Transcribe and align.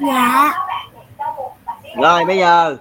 dạ. 0.00 0.52
Rồi 1.96 2.24
bây 2.24 2.38
giờ 2.38 2.76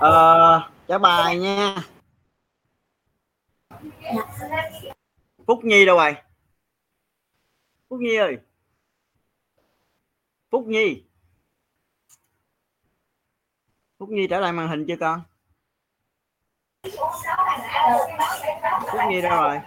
ờ, 0.00 0.70
trả 0.88 0.98
bài 0.98 1.38
nha. 1.38 1.76
Phúc 5.46 5.64
nhi 5.64 5.84
đâu 5.86 5.96
rồi? 5.96 6.16
Phúc 7.88 8.00
nhi 8.00 8.16
ơi. 8.16 8.38
Phúc 10.50 10.66
nhi. 10.66 11.02
Phúc 13.98 14.08
nhi 14.08 14.26
trở 14.30 14.40
lại 14.40 14.52
màn 14.52 14.68
hình 14.68 14.84
chưa 14.88 14.96
con? 15.00 15.22
Phúc 18.92 19.00
nhi 19.08 19.20
đâu 19.20 19.42
rồi 19.42 19.60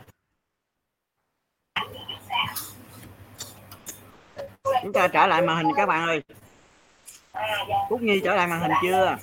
chúng 4.83 4.93
ta 4.93 5.07
trở 5.07 5.27
lại 5.27 5.41
màn 5.41 5.57
hình 5.57 5.67
các 5.75 5.85
bạn 5.85 6.07
ơi. 6.07 6.23
Phúc 7.89 8.01
nhi 8.01 8.21
trở 8.23 8.35
lại 8.35 8.47
màn 8.47 8.61
hình 8.61 8.71
chưa? 8.81 9.17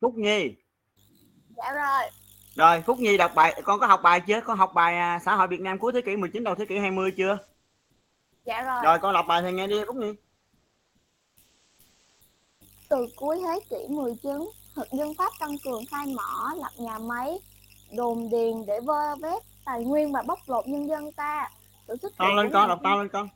Phúc 0.00 0.14
nhi. 0.14 0.54
Dạ 1.56 1.72
rồi. 1.72 2.10
Rồi 2.54 2.82
phúc 2.82 2.98
nhi 2.98 3.16
đọc 3.16 3.30
bài 3.34 3.62
con 3.64 3.80
có 3.80 3.86
học 3.86 4.00
bài 4.02 4.20
chưa? 4.20 4.40
Con 4.40 4.58
học 4.58 4.74
bài 4.74 4.98
à, 4.98 5.20
xã 5.24 5.34
hội 5.34 5.48
việt 5.48 5.60
nam 5.60 5.78
cuối 5.78 5.92
thế 5.92 6.00
kỷ 6.00 6.16
19 6.16 6.44
đầu 6.44 6.54
thế 6.54 6.66
kỷ 6.66 6.78
20 6.78 7.10
chưa? 7.16 7.38
Dạ 8.44 8.62
rồi. 8.62 8.80
Rồi 8.84 8.98
con 8.98 9.14
đọc 9.14 9.26
bài 9.28 9.42
thầy 9.42 9.52
nghe 9.52 9.66
đi 9.66 9.84
phúc 9.86 9.96
nhi. 9.96 10.12
Từ 12.88 13.06
cuối 13.16 13.40
thế 13.44 13.60
kỷ 13.70 13.88
19 13.88 14.50
thực 14.76 14.92
dân 14.92 15.14
pháp 15.18 15.32
tăng 15.40 15.56
cường 15.64 15.82
khai 15.90 16.06
mỏ 16.06 16.52
lập 16.56 16.72
nhà 16.78 16.98
máy 16.98 17.38
đồn 17.96 18.30
điền 18.30 18.66
để 18.66 18.80
vơ 18.80 19.16
vét 19.16 19.42
tài 19.64 19.84
nguyên 19.84 20.12
và 20.12 20.22
bóc 20.22 20.38
lột 20.46 20.68
nhân 20.68 20.88
dân 20.88 21.12
ta 21.12 21.50
sự 21.88 21.96
xuất 21.96 22.12
hiện 22.20 22.36
lên 22.36 22.46
của 22.46 22.52
con 22.52 22.60
ngành 22.62 22.68
đọc 22.68 22.80
to 22.84 22.96
lên 22.96 23.08
con. 23.08 23.28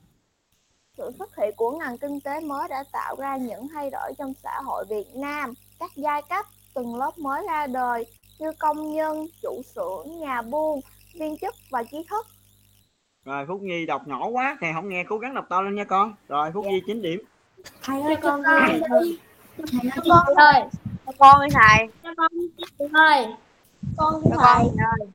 Sự 0.97 1.11
xuất 1.19 1.37
hiện 1.37 1.55
của 1.57 1.79
ngành 1.79 1.99
kinh 1.99 2.21
tế 2.21 2.41
mới 2.41 2.69
đã 2.69 2.85
tạo 2.93 3.17
ra 3.19 3.37
những 3.37 3.69
thay 3.75 3.91
đổi 3.91 4.13
trong 4.19 4.33
xã 4.43 4.61
hội 4.65 4.85
Việt 4.91 5.07
Nam. 5.15 5.55
Các 5.79 5.91
giai 5.97 6.23
cấp, 6.29 6.47
từng 6.75 6.97
lớp 6.97 7.19
mới 7.19 7.43
ra 7.49 7.67
đời 7.67 8.07
như 8.39 8.53
công 8.59 8.93
nhân, 8.93 9.27
chủ 9.43 9.63
xưởng, 9.75 10.21
nhà 10.21 10.43
buôn, 10.43 10.81
viên 11.15 11.39
chức 11.39 11.55
và 11.71 11.83
trí 11.91 11.99
thức. 12.11 12.27
rồi 13.25 13.47
phúc 13.49 13.61
nhi 13.63 13.87
đọc 13.87 14.09
nhỏ 14.09 14.27
quá 14.29 14.57
thầy 14.61 14.73
không 14.73 14.89
nghe 14.89 15.05
cố 15.09 15.19
gắng 15.19 15.35
đọc 15.35 15.47
to 15.49 15.63
lên 15.63 15.75
nha 15.75 15.85
con. 15.85 16.15
Rồi 16.29 16.51
phúc 16.55 16.65
nhi 16.65 16.83
9 16.87 17.03
điểm. 17.03 17.21
Thầy 17.83 18.03
ơi 18.03 18.17
con 18.23 18.43
con 18.45 18.63
thầy 18.67 18.81
con 20.09 20.35
ơi 20.37 20.63
con 21.19 22.29
đi. 22.31 22.49
Thầy. 22.79 23.27
Con 23.97 24.15
ơi 24.15 24.23
con 24.37 24.69
thầy 24.77 25.07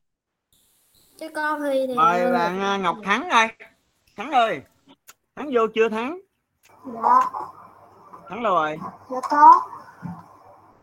ơi 1.22 1.30
cho 1.34 1.42
con 1.42 1.60
thì 1.62 1.86
thì 1.86 1.94
mời 1.94 2.32
bạn 2.32 2.60
à, 2.60 2.76
ngọc 2.76 2.96
thắng 3.04 3.28
đây 3.28 3.48
thắng 4.16 4.30
ơi 4.30 4.62
thắng 5.36 5.50
vô 5.52 5.60
chưa 5.74 5.88
thắng? 5.88 6.18
Dạ. 6.84 7.20
Thắng 8.28 8.42
đâu 8.42 8.54
rồi? 8.54 8.78
Dạ 9.10 9.20
có. 9.30 9.60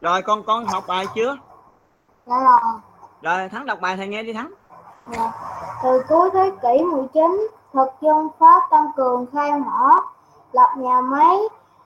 Rồi 0.01 0.21
con 0.21 0.43
con 0.43 0.65
học 0.65 0.83
bài 0.87 1.05
chưa? 1.15 1.37
Dạ 2.25 2.35
rồi. 2.35 2.79
Rồi 3.21 3.49
thắng 3.49 3.65
đọc 3.65 3.79
bài 3.81 3.97
thầy 3.97 4.07
nghe 4.07 4.23
đi 4.23 4.33
thắng. 4.33 4.53
Dạ. 5.07 5.31
Từ 5.83 6.03
cuối 6.09 6.29
thế 6.33 6.51
kỷ 6.61 6.83
19, 6.83 7.47
thực 7.73 7.89
dân 8.01 8.27
Pháp 8.39 8.61
tăng 8.71 8.91
cường 8.95 9.25
khai 9.33 9.51
mỏ, 9.51 10.01
lập 10.51 10.69
nhà 10.77 11.01
máy, 11.01 11.37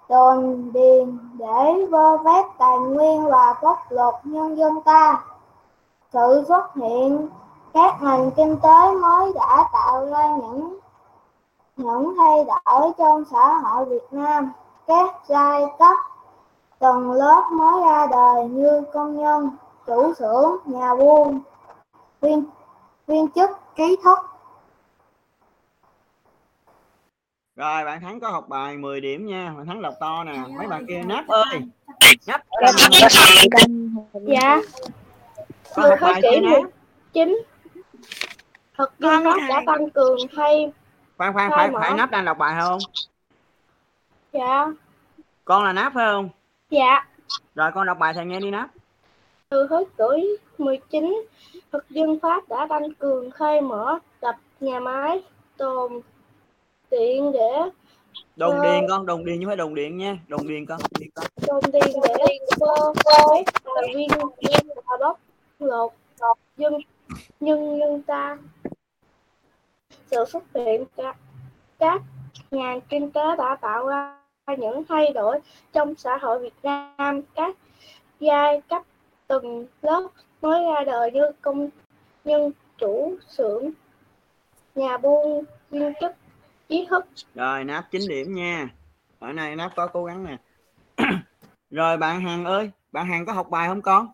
đồn 0.09 0.71
điền 0.73 1.17
để 1.33 1.85
vơ 1.91 2.17
vét 2.17 2.45
tài 2.57 2.77
nguyên 2.77 3.25
và 3.25 3.55
bóc 3.61 3.79
lột 3.89 4.15
nhân 4.23 4.57
dân 4.57 4.81
ta. 4.85 5.23
Sự 6.13 6.43
xuất 6.47 6.75
hiện 6.75 7.29
các 7.73 8.01
ngành 8.01 8.31
kinh 8.37 8.57
tế 8.63 8.91
mới 9.01 9.31
đã 9.35 9.69
tạo 9.73 10.05
ra 10.05 10.27
những 10.41 10.79
những 11.77 12.13
thay 12.17 12.37
đổi 12.45 12.91
trong 12.97 13.23
xã 13.31 13.59
hội 13.59 13.85
Việt 13.85 14.07
Nam. 14.11 14.51
Các 14.87 15.15
giai 15.27 15.61
cấp 15.79 15.97
tầng 16.79 17.11
lớp 17.11 17.49
mới 17.51 17.81
ra 17.85 18.07
đời 18.11 18.45
như 18.49 18.83
công 18.93 19.17
nhân, 19.17 19.49
chủ 19.87 20.13
xưởng, 20.13 20.57
nhà 20.65 20.95
buôn, 20.95 21.41
viên 22.21 22.43
viên 23.07 23.27
chức 23.31 23.49
trí 23.75 23.95
thức. 24.03 24.19
Rồi 27.55 27.85
bạn 27.85 28.01
thắng 28.01 28.19
có 28.19 28.29
học 28.29 28.47
bài 28.47 28.77
10 28.77 29.01
điểm 29.01 29.25
nha. 29.25 29.53
Bạn 29.57 29.65
thắng 29.65 29.81
đọc 29.81 29.93
to 29.99 30.23
nè. 30.23 30.33
Mấy 30.57 30.67
bạn 30.67 30.85
kia 30.87 31.03
nắp 31.05 31.27
ơi. 31.27 31.61
Nắp 32.27 32.41
dạ. 34.27 34.61
có 35.75 35.81
học 35.89 35.97
bài 36.01 36.21
chưa 36.21 36.39
nắp 36.39 36.63
chính 37.13 37.43
thực 38.77 38.99
dân 38.99 39.23
pháp 39.23 39.37
đã 39.49 39.63
tăng 39.65 39.89
cường 39.89 40.17
thay 40.35 40.71
khoan 41.17 41.33
khoan 41.33 41.51
phải 41.51 41.69
phải 41.73 41.93
nắp 41.93 42.11
đang 42.11 42.25
đọc 42.25 42.37
bài 42.37 42.61
không? 42.61 42.79
Dạ. 44.33 44.67
Con 45.45 45.63
là 45.63 45.73
nắp 45.73 45.93
phải 45.93 46.05
không? 46.07 46.29
Dạ. 46.69 47.07
Rồi 47.55 47.71
con 47.75 47.87
đọc 47.87 47.97
bài 47.99 48.13
thầy 48.13 48.25
nghe 48.25 48.39
đi 48.39 48.51
nắp. 48.51 48.69
Từ 49.49 49.67
thế 49.69 49.83
kỷ 49.97 50.37
19 50.57 51.25
thực 51.71 51.89
dân 51.89 52.19
pháp 52.19 52.47
đã 52.49 52.67
tăng 52.69 52.93
cường 52.93 53.31
khai 53.31 53.61
mở 53.61 53.99
lập 54.21 54.35
nhà 54.59 54.79
máy 54.79 55.23
tồn 55.57 56.01
tiện 56.89 57.31
để 57.31 57.69
đồng 58.35 58.61
điền 58.61 58.87
con 58.89 59.05
đồng 59.05 59.25
điền 59.25 59.39
chứ 59.39 59.47
phải 59.47 59.55
đồng 59.55 59.75
điện 59.75 59.97
nha. 59.97 60.17
Đồng 60.27 60.47
điền 60.47 60.65
con. 60.65 60.79
Điền 60.99 61.09
con 61.15 61.25
tồn 61.47 61.71
tiền 61.71 62.01
để 62.03 62.37
vơ 62.59 62.93
vét 62.93 63.45
tài 63.63 63.93
nguyên 63.93 64.09
và 64.85 64.97
bóc 64.99 65.19
lột. 65.59 65.91
Dân 66.57 66.73
nhân 67.39 67.79
dân 67.79 68.01
ta 68.01 68.37
sự 70.11 70.25
xuất 70.27 70.43
hiện 70.55 70.85
các 70.97 71.17
các 71.79 72.01
nhà 72.51 72.75
kinh 72.89 73.11
tế 73.11 73.21
đã 73.37 73.57
tạo 73.61 73.87
ra 73.87 74.17
những 74.57 74.83
thay 74.89 75.13
đổi 75.13 75.39
trong 75.73 75.95
xã 75.95 76.17
hội 76.17 76.39
Việt 76.39 76.53
Nam. 76.63 77.21
Các 77.35 77.55
giai 78.19 78.61
cấp 78.61 78.81
từng 79.27 79.67
lớp 79.81 80.07
mới 80.41 80.65
ra 80.65 80.83
đời 80.85 81.11
như 81.11 81.31
công 81.41 81.69
nhân, 82.23 82.51
chủ 82.77 83.17
xưởng, 83.27 83.71
nhà 84.75 84.97
buôn, 84.97 85.43
viên 85.69 85.93
chức 86.01 86.11
trí 86.69 86.85
thức. 86.89 87.05
Rồi 87.35 87.63
nắp 87.63 87.91
9 87.91 88.01
điểm 88.09 88.35
nha. 88.35 88.69
Ở 89.19 89.33
này 89.33 89.55
nắp 89.55 89.75
có 89.75 89.87
cố 89.87 90.05
gắng 90.05 90.25
nè. 90.25 90.37
Rồi, 91.71 91.97
bạn 91.97 92.21
hàng 92.21 92.45
ơi, 92.45 92.71
bạn 92.91 93.05
hàng 93.05 93.25
có 93.25 93.33
học 93.33 93.49
bài 93.49 93.67
không 93.67 93.81
con? 93.81 94.07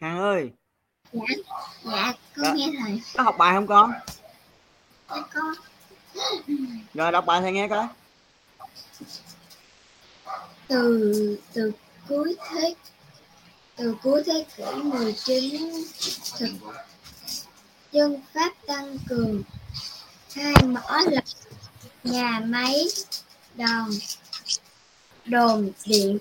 Hằng 0.00 0.18
ơi. 0.18 0.50
Dạ 1.12 1.20
Dạ. 1.84 2.12
con 2.36 2.56
nghe 2.56 2.70
thầy. 2.80 3.00
Có 3.16 3.22
học 3.22 3.34
bài 3.38 3.54
không 3.54 3.66
con? 3.66 3.92
Dạ 5.10 5.22
con 5.34 5.54
rồi 6.94 7.12
đọc 7.12 7.26
bài 7.26 7.40
thầy 7.40 7.52
nghe 7.52 7.68
coi. 7.68 7.86
Từ 10.68 11.38
từ 11.52 11.72
cuối 12.08 12.36
thế 12.50 12.74
từ 13.76 13.96
cuối 14.02 14.22
thế 14.26 14.46
kỷ 14.56 14.64
19 14.82 15.72
thực 16.38 16.50
dân 17.92 18.22
Pháp 18.34 18.52
tăng 18.66 18.98
cường 19.08 19.42
khai 20.30 20.54
mỏ 20.66 20.98
lập 21.10 21.24
nhà 22.04 22.40
máy 22.44 22.84
đòn 23.54 23.90
đồn 25.24 25.70
điện. 25.86 26.18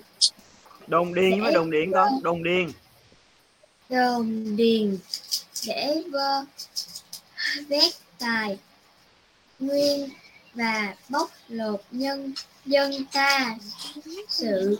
Đồn 0.87 1.13
điền 1.13 1.43
phải 1.43 1.53
đồng 1.53 1.71
điện 1.71 1.91
con 1.93 2.23
đồng 2.23 2.43
điền 2.43 2.71
đồng 3.93 4.55
điền 4.55 4.97
để 5.67 6.03
vơ, 6.11 6.45
vét 7.67 7.93
tài, 8.19 8.59
nguyên 9.59 10.09
và 10.53 10.95
bóc 11.09 11.31
lột 11.47 11.81
nhân, 11.91 12.33
dân 12.65 13.05
ta 13.05 13.57
sự 14.29 14.79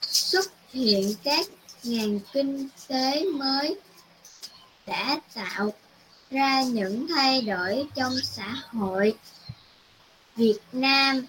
xuất 0.00 0.46
hiện 0.72 1.14
các 1.24 1.46
ngành 1.82 2.20
kinh 2.32 2.68
tế 2.88 3.24
mới 3.24 3.76
đã 4.86 5.20
tạo 5.34 5.72
ra 6.30 6.62
những 6.62 7.06
thay 7.08 7.40
đổi 7.40 7.86
trong 7.94 8.14
xã 8.24 8.56
hội 8.72 9.14
Việt 10.36 10.58
Nam. 10.72 11.26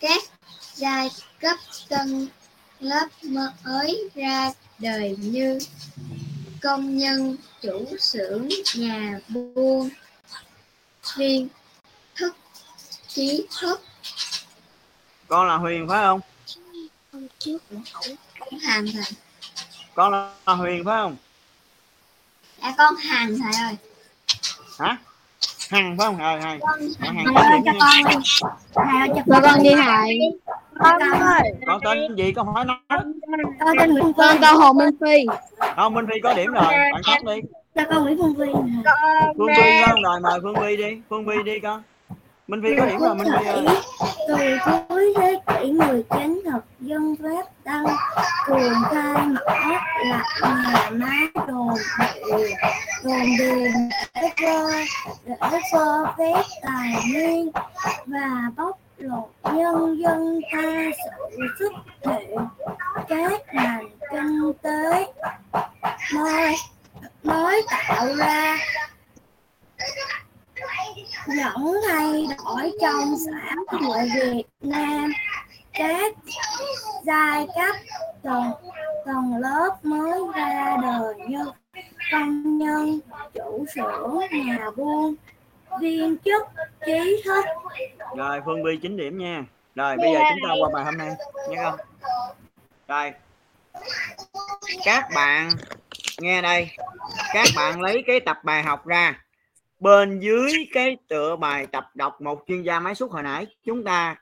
Các 0.00 0.22
giai 0.74 1.10
cấp 1.40 1.58
tân 1.88 2.28
lớp 2.80 3.08
mới 3.22 4.10
ra 4.14 4.52
đời 4.78 5.16
như 5.18 5.58
công 6.62 6.96
nhân 6.96 7.36
chủ 7.62 7.86
xưởng 7.98 8.48
nhà 8.74 9.20
buôn. 9.28 9.88
Viên 11.16 11.48
thức 12.14 12.36
trí 13.08 13.46
thức. 13.60 13.82
Con 15.28 15.48
là 15.48 15.56
Huyền 15.56 15.88
phải 15.88 16.02
không? 16.02 16.20
Trước 17.38 17.58
con 18.38 18.58
hàng 18.58 18.86
thầy. 18.92 19.16
Con 19.94 20.12
là 20.12 20.54
Huyền 20.54 20.84
phải 20.84 20.96
không? 21.02 21.16
À 22.60 22.74
con 22.78 22.96
hàng 22.96 23.38
thầy 23.38 23.62
ơi. 23.62 23.76
Hả 24.78 24.98
hằng 25.70 25.96
phải 25.98 26.06
không? 26.06 26.18
Rồi 26.18 26.38
Bạn 27.00 27.16
hằng 27.16 27.24
cho 27.64 27.72
con 29.28 29.42
con 29.42 29.42
con 29.42 29.62
đi 29.62 29.70
Hải. 29.74 30.18
con 31.66 31.80
tên 31.84 32.16
gì? 32.16 32.32
Con 32.32 32.46
hỏi 32.46 32.64
nó. 32.64 32.80
Con 33.60 33.76
tên 33.78 33.90
Nguyễn 33.92 34.04
Phương 34.16 34.40
Con 34.40 34.56
Hồ 34.56 34.72
Minh 34.72 34.90
Phi. 35.00 35.26
không 35.76 35.94
minh 35.94 36.06
phi 36.12 36.20
có 36.22 36.34
điểm 36.34 36.52
rồi. 36.52 36.64
Bạn 36.92 37.02
khác 37.06 37.24
đi. 37.24 37.40
Cho 37.74 37.82
con 37.90 38.02
Nguyễn 38.04 38.18
Phương 38.18 38.34
Phi. 38.38 38.52
Phương 39.38 39.48
phi 39.56 39.82
không 39.86 40.02
rồi 40.02 40.20
mời 40.20 40.40
phương 40.42 40.54
phi 40.60 40.76
đi. 40.76 41.00
Phương 41.08 41.26
phi 41.26 41.42
đi 41.44 41.58
con 41.60 41.82
minh 42.50 42.62
phi 42.62 42.76
có 42.78 42.86
điểm 42.86 42.98
rồi 43.00 43.14
minh 43.14 43.28
phi 43.38 43.46
ơi 43.46 43.66
từ 44.28 44.36
cuối 44.88 45.14
thế 45.16 45.40
kỷ 45.46 45.72
19 45.72 46.42
thực 46.44 46.64
dân 46.80 47.16
Pháp 47.22 47.64
tăng 47.64 47.86
cường 48.46 48.72
khai 48.90 49.26
mở 49.26 49.40
lập 50.04 50.22
nhà 50.42 50.90
máy 50.92 51.46
đồn 51.48 51.74
địa 52.14 52.54
đồn 53.04 53.22
điền 53.38 53.72
để 54.14 54.28
cho 54.40 54.70
để 55.24 55.60
cho 55.72 56.14
phép 56.18 56.42
tài 56.62 56.94
nguyên 57.12 57.50
và 58.06 58.50
bóc 58.56 58.78
lột 58.98 59.30
nhân 59.54 59.98
dân 60.02 60.40
ta 60.52 60.90
sự 61.04 61.46
xuất 61.58 61.72
hiện 62.06 62.38
các 63.08 63.54
ngành 63.54 63.88
kinh 64.10 64.52
tế 64.62 65.06
mới 66.14 66.54
mới 67.22 67.62
tạo 67.70 68.06
ra 68.16 68.56
những 71.26 71.74
thay 71.88 72.26
đổi 72.38 72.72
trong 72.80 73.14
xã 73.26 73.54
hội 73.78 73.98
Việt 74.14 74.44
Nam. 74.60 75.12
Các 75.72 76.12
giai 77.04 77.46
cấp 77.46 77.76
tầng 78.22 78.52
tầng 79.06 79.36
lớp 79.40 79.76
mới 79.82 80.20
ra 80.34 80.76
đời 80.82 81.14
như 81.28 81.50
công 82.12 82.58
nhân, 82.58 83.00
chủ 83.34 83.64
xưởng, 83.74 84.18
nhà 84.30 84.70
buôn, 84.76 85.14
viên 85.80 86.16
chức, 86.24 86.42
trí 86.86 87.22
thức. 87.24 87.44
Rồi 88.16 88.40
phương 88.44 88.64
vi 88.64 88.78
9 88.82 88.96
điểm 88.96 89.18
nha. 89.18 89.44
Rồi, 89.74 89.96
bây 89.96 90.12
giờ 90.12 90.20
chúng 90.30 90.48
ta 90.48 90.54
qua 90.60 90.70
bài 90.74 90.84
hôm 90.84 90.98
nay 90.98 91.10
nha 91.48 91.70
không? 91.70 91.80
Rồi. 92.88 93.12
Các 94.84 95.08
bạn, 95.14 95.50
nghe 96.20 96.42
đây. 96.42 96.70
Các 97.32 97.46
bạn 97.56 97.80
lấy 97.80 98.04
cái 98.06 98.20
tập 98.20 98.38
bài 98.44 98.62
học 98.62 98.86
ra 98.86 99.24
bên 99.80 100.20
dưới 100.20 100.68
cái 100.72 100.96
tựa 101.08 101.36
bài 101.36 101.66
tập 101.66 101.90
đọc 101.94 102.20
một 102.20 102.44
chuyên 102.46 102.62
gia 102.62 102.80
máy 102.80 102.94
xúc 102.94 103.10
hồi 103.10 103.22
nãy, 103.22 103.46
chúng 103.64 103.84
ta 103.84 104.16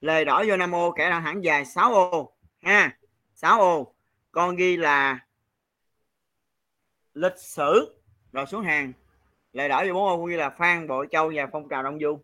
lời 0.00 0.24
đỏ 0.24 0.44
vô 0.48 0.56
nam 0.56 0.74
ô, 0.74 0.92
kẻ 0.96 1.10
đang 1.10 1.22
hẳn 1.22 1.40
dài 1.40 1.64
6 1.64 1.94
ô, 1.94 2.32
ha 2.62 2.98
6 3.34 3.60
ô. 3.60 3.94
Con 4.30 4.56
ghi 4.56 4.76
là 4.76 5.18
lịch 7.14 7.38
sử, 7.38 8.00
rồi 8.32 8.46
xuống 8.46 8.62
hàng. 8.62 8.92
Lời 9.52 9.68
đỏ 9.68 9.84
vô 9.86 9.94
bốn 9.94 10.08
ô, 10.08 10.16
con 10.16 10.26
ghi 10.26 10.36
là 10.36 10.50
phan 10.50 10.88
bội 10.88 11.08
châu 11.10 11.32
và 11.34 11.46
phong 11.52 11.68
trào 11.68 11.82
đông 11.82 11.98
du. 12.00 12.20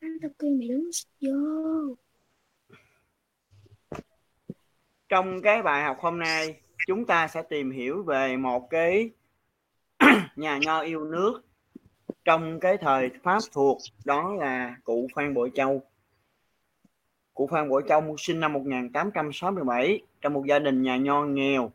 Anh 0.00 0.18
tập 0.22 0.30
kia 0.38 0.48
mày 0.58 0.68
đứng 0.68 0.90
vô 1.20 1.96
trong 5.08 5.42
cái 5.42 5.62
bài 5.62 5.84
học 5.84 5.96
hôm 6.00 6.18
nay, 6.18 6.60
chúng 6.86 7.06
ta 7.06 7.28
sẽ 7.28 7.42
tìm 7.50 7.70
hiểu 7.70 8.02
về 8.02 8.36
một 8.36 8.66
cái 8.70 9.10
nhà 10.36 10.58
nho 10.62 10.80
yêu 10.80 11.04
nước 11.04 11.45
trong 12.26 12.60
cái 12.60 12.76
thời 12.76 13.10
Pháp 13.22 13.38
thuộc 13.52 13.78
đó 14.04 14.34
là 14.38 14.76
cụ 14.84 15.08
Phan 15.14 15.34
Bội 15.34 15.50
Châu. 15.54 15.82
Cụ 17.34 17.48
Phan 17.52 17.68
Bội 17.68 17.82
Châu 17.88 18.16
sinh 18.18 18.40
năm 18.40 18.52
1867 18.52 20.00
trong 20.20 20.32
một 20.32 20.42
gia 20.48 20.58
đình 20.58 20.82
nhà 20.82 20.96
nho 20.96 21.24
nghèo. 21.24 21.72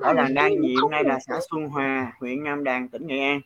Ở 0.00 0.12
làng 0.12 0.34
Đan 0.34 0.60
Nhiệm 0.60 0.90
nay 0.90 1.04
là 1.04 1.18
xã 1.28 1.34
Xuân 1.50 1.68
Hòa 1.68 2.12
huyện 2.20 2.44
Nam 2.44 2.64
Đàn 2.64 2.88
tỉnh 2.88 3.06
Nghệ 3.06 3.18
An. 3.18 3.40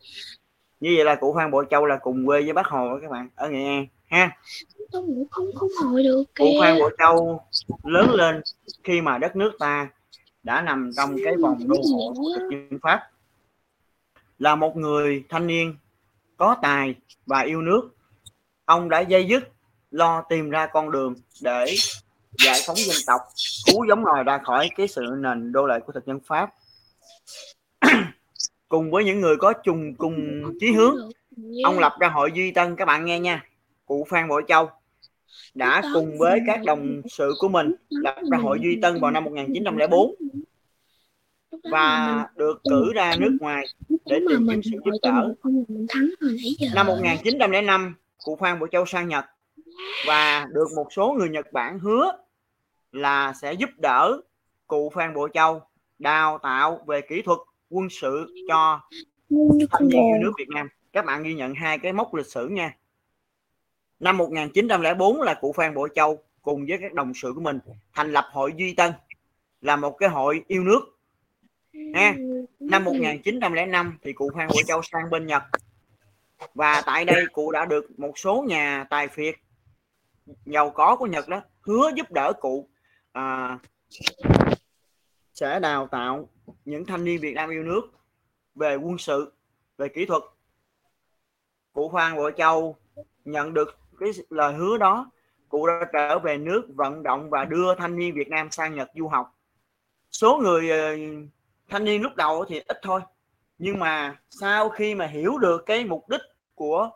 Như 0.80 0.94
vậy 0.96 1.04
là 1.04 1.14
cụ 1.14 1.34
Phan 1.36 1.50
Bội 1.50 1.66
Châu 1.70 1.86
là 1.86 1.96
cùng 1.96 2.26
quê 2.26 2.42
với 2.42 2.52
Bác 2.52 2.66
Hồ 2.66 2.88
đó 2.88 2.98
các 3.02 3.10
bạn 3.10 3.28
ở 3.34 3.48
Nghệ 3.48 3.64
An 3.64 3.86
ha. 4.06 4.36
Không 4.92 5.24
không 5.30 5.46
không 5.54 5.70
hồi 5.84 6.02
được 6.02 6.24
cụ 6.38 6.46
Phan 6.60 6.78
Bội 6.78 6.96
Châu 6.98 7.40
lớn 7.84 8.10
lên 8.10 8.42
khi 8.84 9.00
mà 9.00 9.18
đất 9.18 9.36
nước 9.36 9.52
ta 9.58 9.88
đã 10.42 10.62
nằm 10.62 10.90
trong 10.96 11.16
cái 11.24 11.36
vòng 11.36 11.58
đô 11.66 11.76
hộ 11.76 12.12
của 12.16 12.28
thực 12.36 12.50
dân 12.50 12.78
Pháp. 12.82 13.00
Là 14.38 14.56
một 14.56 14.76
người 14.76 15.24
thanh 15.28 15.46
niên 15.46 15.76
có 16.36 16.56
tài 16.62 16.94
và 17.26 17.40
yêu 17.40 17.62
nước. 17.62 17.90
Ông 18.64 18.88
đã 18.88 19.00
dây 19.00 19.26
dứt, 19.28 19.48
lo 19.90 20.22
tìm 20.28 20.50
ra 20.50 20.66
con 20.66 20.90
đường 20.90 21.14
để 21.42 21.74
giải 22.44 22.60
phóng 22.66 22.76
dân 22.76 22.96
tộc, 23.06 23.20
cứu 23.66 23.86
giống 23.88 24.04
nòi 24.04 24.24
ra 24.24 24.38
khỏi 24.44 24.68
cái 24.76 24.88
sự 24.88 25.02
nền 25.18 25.52
đô 25.52 25.66
lệ 25.66 25.80
của 25.86 25.92
thực 25.92 26.06
dân 26.06 26.20
Pháp. 26.26 26.54
Cùng 28.68 28.90
với 28.90 29.04
những 29.04 29.20
người 29.20 29.36
có 29.36 29.52
chung 29.64 29.94
cùng 29.94 30.16
chí 30.60 30.72
hướng, 30.72 30.96
ông 31.64 31.78
lập 31.78 31.92
ra 32.00 32.08
hội 32.08 32.30
duy 32.34 32.50
tân. 32.50 32.76
Các 32.76 32.84
bạn 32.84 33.04
nghe 33.04 33.20
nha, 33.20 33.44
cụ 33.86 34.06
phan 34.10 34.28
bội 34.28 34.44
châu 34.48 34.70
đã 35.54 35.82
cùng 35.94 36.18
với 36.18 36.40
các 36.46 36.60
đồng 36.64 37.02
sự 37.10 37.32
của 37.38 37.48
mình 37.48 37.74
lập 37.88 38.16
ra 38.32 38.38
hội 38.38 38.58
duy 38.62 38.78
tân 38.82 39.00
vào 39.00 39.10
năm 39.10 39.24
1904 39.24 40.14
và 41.70 42.26
được 42.36 42.60
cử 42.70 42.92
ra 42.94 43.16
nước 43.18 43.36
ngoài 43.40 43.66
để 44.04 44.20
tìm 44.28 44.46
kiếm 44.50 44.60
sự 44.62 44.70
giúp 44.84 44.98
đỡ. 45.02 45.34
năm 46.74 46.86
1905 46.86 47.94
cụ 48.24 48.36
Phan 48.40 48.58
Bội 48.58 48.68
Châu 48.72 48.86
sang 48.86 49.08
Nhật 49.08 49.24
và 50.06 50.46
được 50.52 50.66
một 50.76 50.86
số 50.90 51.14
người 51.18 51.28
Nhật 51.28 51.52
Bản 51.52 51.78
hứa 51.78 52.12
là 52.92 53.32
sẽ 53.32 53.52
giúp 53.52 53.70
đỡ 53.76 54.20
cụ 54.66 54.90
Phan 54.94 55.14
Bội 55.14 55.30
Châu 55.34 55.62
đào 55.98 56.38
tạo 56.38 56.84
về 56.86 57.00
kỹ 57.00 57.22
thuật 57.22 57.38
quân 57.70 57.88
sự 57.90 58.34
cho 58.48 58.80
thanh 59.70 59.88
niên 59.88 59.90
yêu 59.90 60.00
bồ 60.02 60.22
nước 60.22 60.32
Việt 60.38 60.48
Nam. 60.48 60.68
Các 60.92 61.04
bạn 61.04 61.22
ghi 61.22 61.34
nhận 61.34 61.54
hai 61.54 61.78
cái 61.78 61.92
mốc 61.92 62.14
lịch 62.14 62.26
sử 62.26 62.48
nha. 62.48 62.76
Năm 64.00 64.16
1904 64.16 65.22
là 65.22 65.34
cụ 65.34 65.52
Phan 65.52 65.74
Bội 65.74 65.88
Châu 65.94 66.18
cùng 66.42 66.66
với 66.68 66.78
các 66.80 66.94
đồng 66.94 67.14
sự 67.14 67.32
của 67.34 67.40
mình 67.40 67.58
thành 67.92 68.12
lập 68.12 68.24
hội 68.32 68.52
Duy 68.56 68.74
Tân 68.74 68.92
là 69.60 69.76
một 69.76 69.96
cái 69.98 70.08
hội 70.08 70.44
yêu 70.46 70.64
nước 70.64 70.80
ha 71.94 72.14
năm 72.60 72.84
1905 72.84 73.98
thì 74.02 74.12
cụ 74.12 74.30
Phan 74.34 74.48
Bội 74.48 74.62
Châu 74.66 74.82
sang 74.82 75.10
bên 75.10 75.26
Nhật. 75.26 75.42
Và 76.54 76.82
tại 76.86 77.04
đây 77.04 77.24
cụ 77.32 77.52
đã 77.52 77.64
được 77.64 77.98
một 77.98 78.18
số 78.18 78.44
nhà 78.48 78.86
tài 78.90 79.08
phiệt 79.08 79.34
giàu 80.46 80.70
có 80.70 80.96
của 80.96 81.06
Nhật 81.06 81.28
đó 81.28 81.42
hứa 81.60 81.90
giúp 81.96 82.12
đỡ 82.12 82.32
cụ 82.40 82.68
à, 83.12 83.58
sẽ 85.34 85.60
đào 85.60 85.86
tạo 85.86 86.28
những 86.64 86.86
thanh 86.86 87.04
niên 87.04 87.20
Việt 87.20 87.34
Nam 87.34 87.50
yêu 87.50 87.62
nước 87.62 87.80
về 88.54 88.76
quân 88.76 88.98
sự 88.98 89.32
về 89.78 89.88
kỹ 89.88 90.06
thuật. 90.06 90.22
Cụ 91.72 91.90
Phan 91.94 92.16
Bội 92.16 92.32
Châu 92.36 92.76
nhận 93.24 93.54
được 93.54 93.78
cái 94.00 94.10
lời 94.30 94.54
hứa 94.54 94.78
đó 94.78 95.10
cụ 95.48 95.66
đã 95.66 95.80
trở 95.92 96.18
về 96.18 96.38
nước 96.38 96.62
vận 96.74 97.02
động 97.02 97.30
và 97.30 97.44
đưa 97.44 97.74
thanh 97.74 97.96
niên 97.96 98.14
Việt 98.14 98.28
Nam 98.28 98.50
sang 98.50 98.74
Nhật 98.74 98.90
du 98.94 99.08
học. 99.08 99.34
Số 100.10 100.36
người 100.42 100.70
ờ, 100.70 100.96
thanh 101.68 101.84
niên 101.84 102.02
lúc 102.02 102.16
đầu 102.16 102.44
thì 102.48 102.60
ít 102.66 102.78
thôi. 102.82 103.00
Nhưng 103.58 103.78
mà 103.78 104.16
sau 104.30 104.68
khi 104.68 104.94
mà 104.94 105.06
hiểu 105.06 105.38
được 105.38 105.62
cái 105.66 105.84
mục 105.84 106.08
đích 106.08 106.20
của 106.54 106.90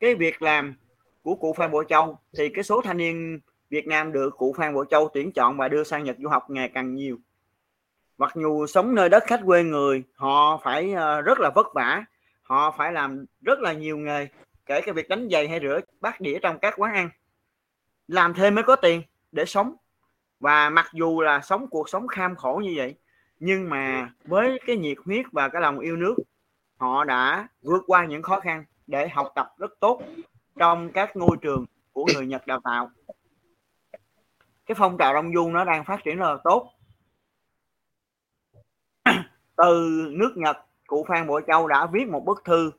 cái 0.00 0.14
việc 0.14 0.42
làm 0.42 0.74
của 1.22 1.34
cụ 1.34 1.52
Phan 1.52 1.70
Bội 1.70 1.84
Châu, 1.88 2.18
thì 2.38 2.48
cái 2.48 2.64
số 2.64 2.80
thanh 2.80 2.96
niên 2.96 3.40
Việt 3.70 3.86
Nam 3.86 4.12
được 4.12 4.36
cụ 4.36 4.54
Phan 4.58 4.74
Bội 4.74 4.86
Châu 4.90 5.08
tuyển 5.14 5.32
chọn 5.32 5.56
và 5.56 5.68
đưa 5.68 5.84
sang 5.84 6.04
Nhật 6.04 6.16
du 6.18 6.28
học 6.28 6.50
ngày 6.50 6.70
càng 6.74 6.94
nhiều. 6.94 7.18
Mặc 8.18 8.32
dù 8.34 8.66
sống 8.66 8.94
nơi 8.94 9.08
đất 9.08 9.24
khách 9.26 9.40
quê 9.46 9.62
người, 9.62 10.02
họ 10.14 10.60
phải 10.64 10.92
ờ, 10.92 11.20
rất 11.20 11.40
là 11.40 11.50
vất 11.54 11.66
vả. 11.74 12.04
Họ 12.42 12.74
phải 12.78 12.92
làm 12.92 13.24
rất 13.40 13.58
là 13.58 13.72
nhiều 13.72 13.98
nghề, 13.98 14.26
kể 14.66 14.80
cả 14.80 14.92
việc 14.92 15.08
đánh 15.08 15.28
giày 15.30 15.48
hay 15.48 15.60
rửa 15.60 15.80
bát 16.00 16.20
đĩa 16.20 16.38
trong 16.42 16.58
các 16.58 16.74
quán 16.76 16.94
ăn. 16.94 17.10
Làm 18.08 18.34
thêm 18.34 18.54
mới 18.54 18.64
có 18.64 18.76
tiền 18.76 19.02
để 19.32 19.44
sống. 19.44 19.76
Và 20.40 20.70
mặc 20.70 20.90
dù 20.92 21.20
là 21.20 21.40
sống 21.40 21.66
cuộc 21.70 21.88
sống 21.88 22.08
kham 22.08 22.36
khổ 22.36 22.60
như 22.64 22.72
vậy 22.76 22.94
nhưng 23.38 23.68
mà 23.68 24.12
với 24.24 24.60
cái 24.66 24.76
nhiệt 24.76 24.98
huyết 25.04 25.26
và 25.32 25.48
cái 25.48 25.62
lòng 25.62 25.78
yêu 25.78 25.96
nước 25.96 26.14
họ 26.76 27.04
đã 27.04 27.48
vượt 27.62 27.82
qua 27.86 28.04
những 28.04 28.22
khó 28.22 28.40
khăn 28.40 28.64
để 28.86 29.08
học 29.08 29.32
tập 29.34 29.54
rất 29.58 29.80
tốt 29.80 30.02
trong 30.58 30.92
các 30.92 31.16
ngôi 31.16 31.36
trường 31.42 31.66
của 31.92 32.06
người 32.14 32.26
Nhật 32.26 32.46
đào 32.46 32.60
tạo. 32.64 32.90
Cái 34.66 34.74
phong 34.78 34.98
trào 34.98 35.14
đông 35.14 35.34
du 35.34 35.50
nó 35.50 35.64
đang 35.64 35.84
phát 35.84 36.00
triển 36.04 36.16
rất 36.16 36.26
là 36.26 36.36
tốt. 36.44 36.72
Từ 39.56 39.90
nước 40.10 40.32
Nhật 40.36 40.56
cụ 40.86 41.04
Phan 41.08 41.26
Bội 41.26 41.42
Châu 41.46 41.68
đã 41.68 41.86
viết 41.86 42.08
một 42.08 42.24
bức 42.24 42.44
thư 42.44 42.70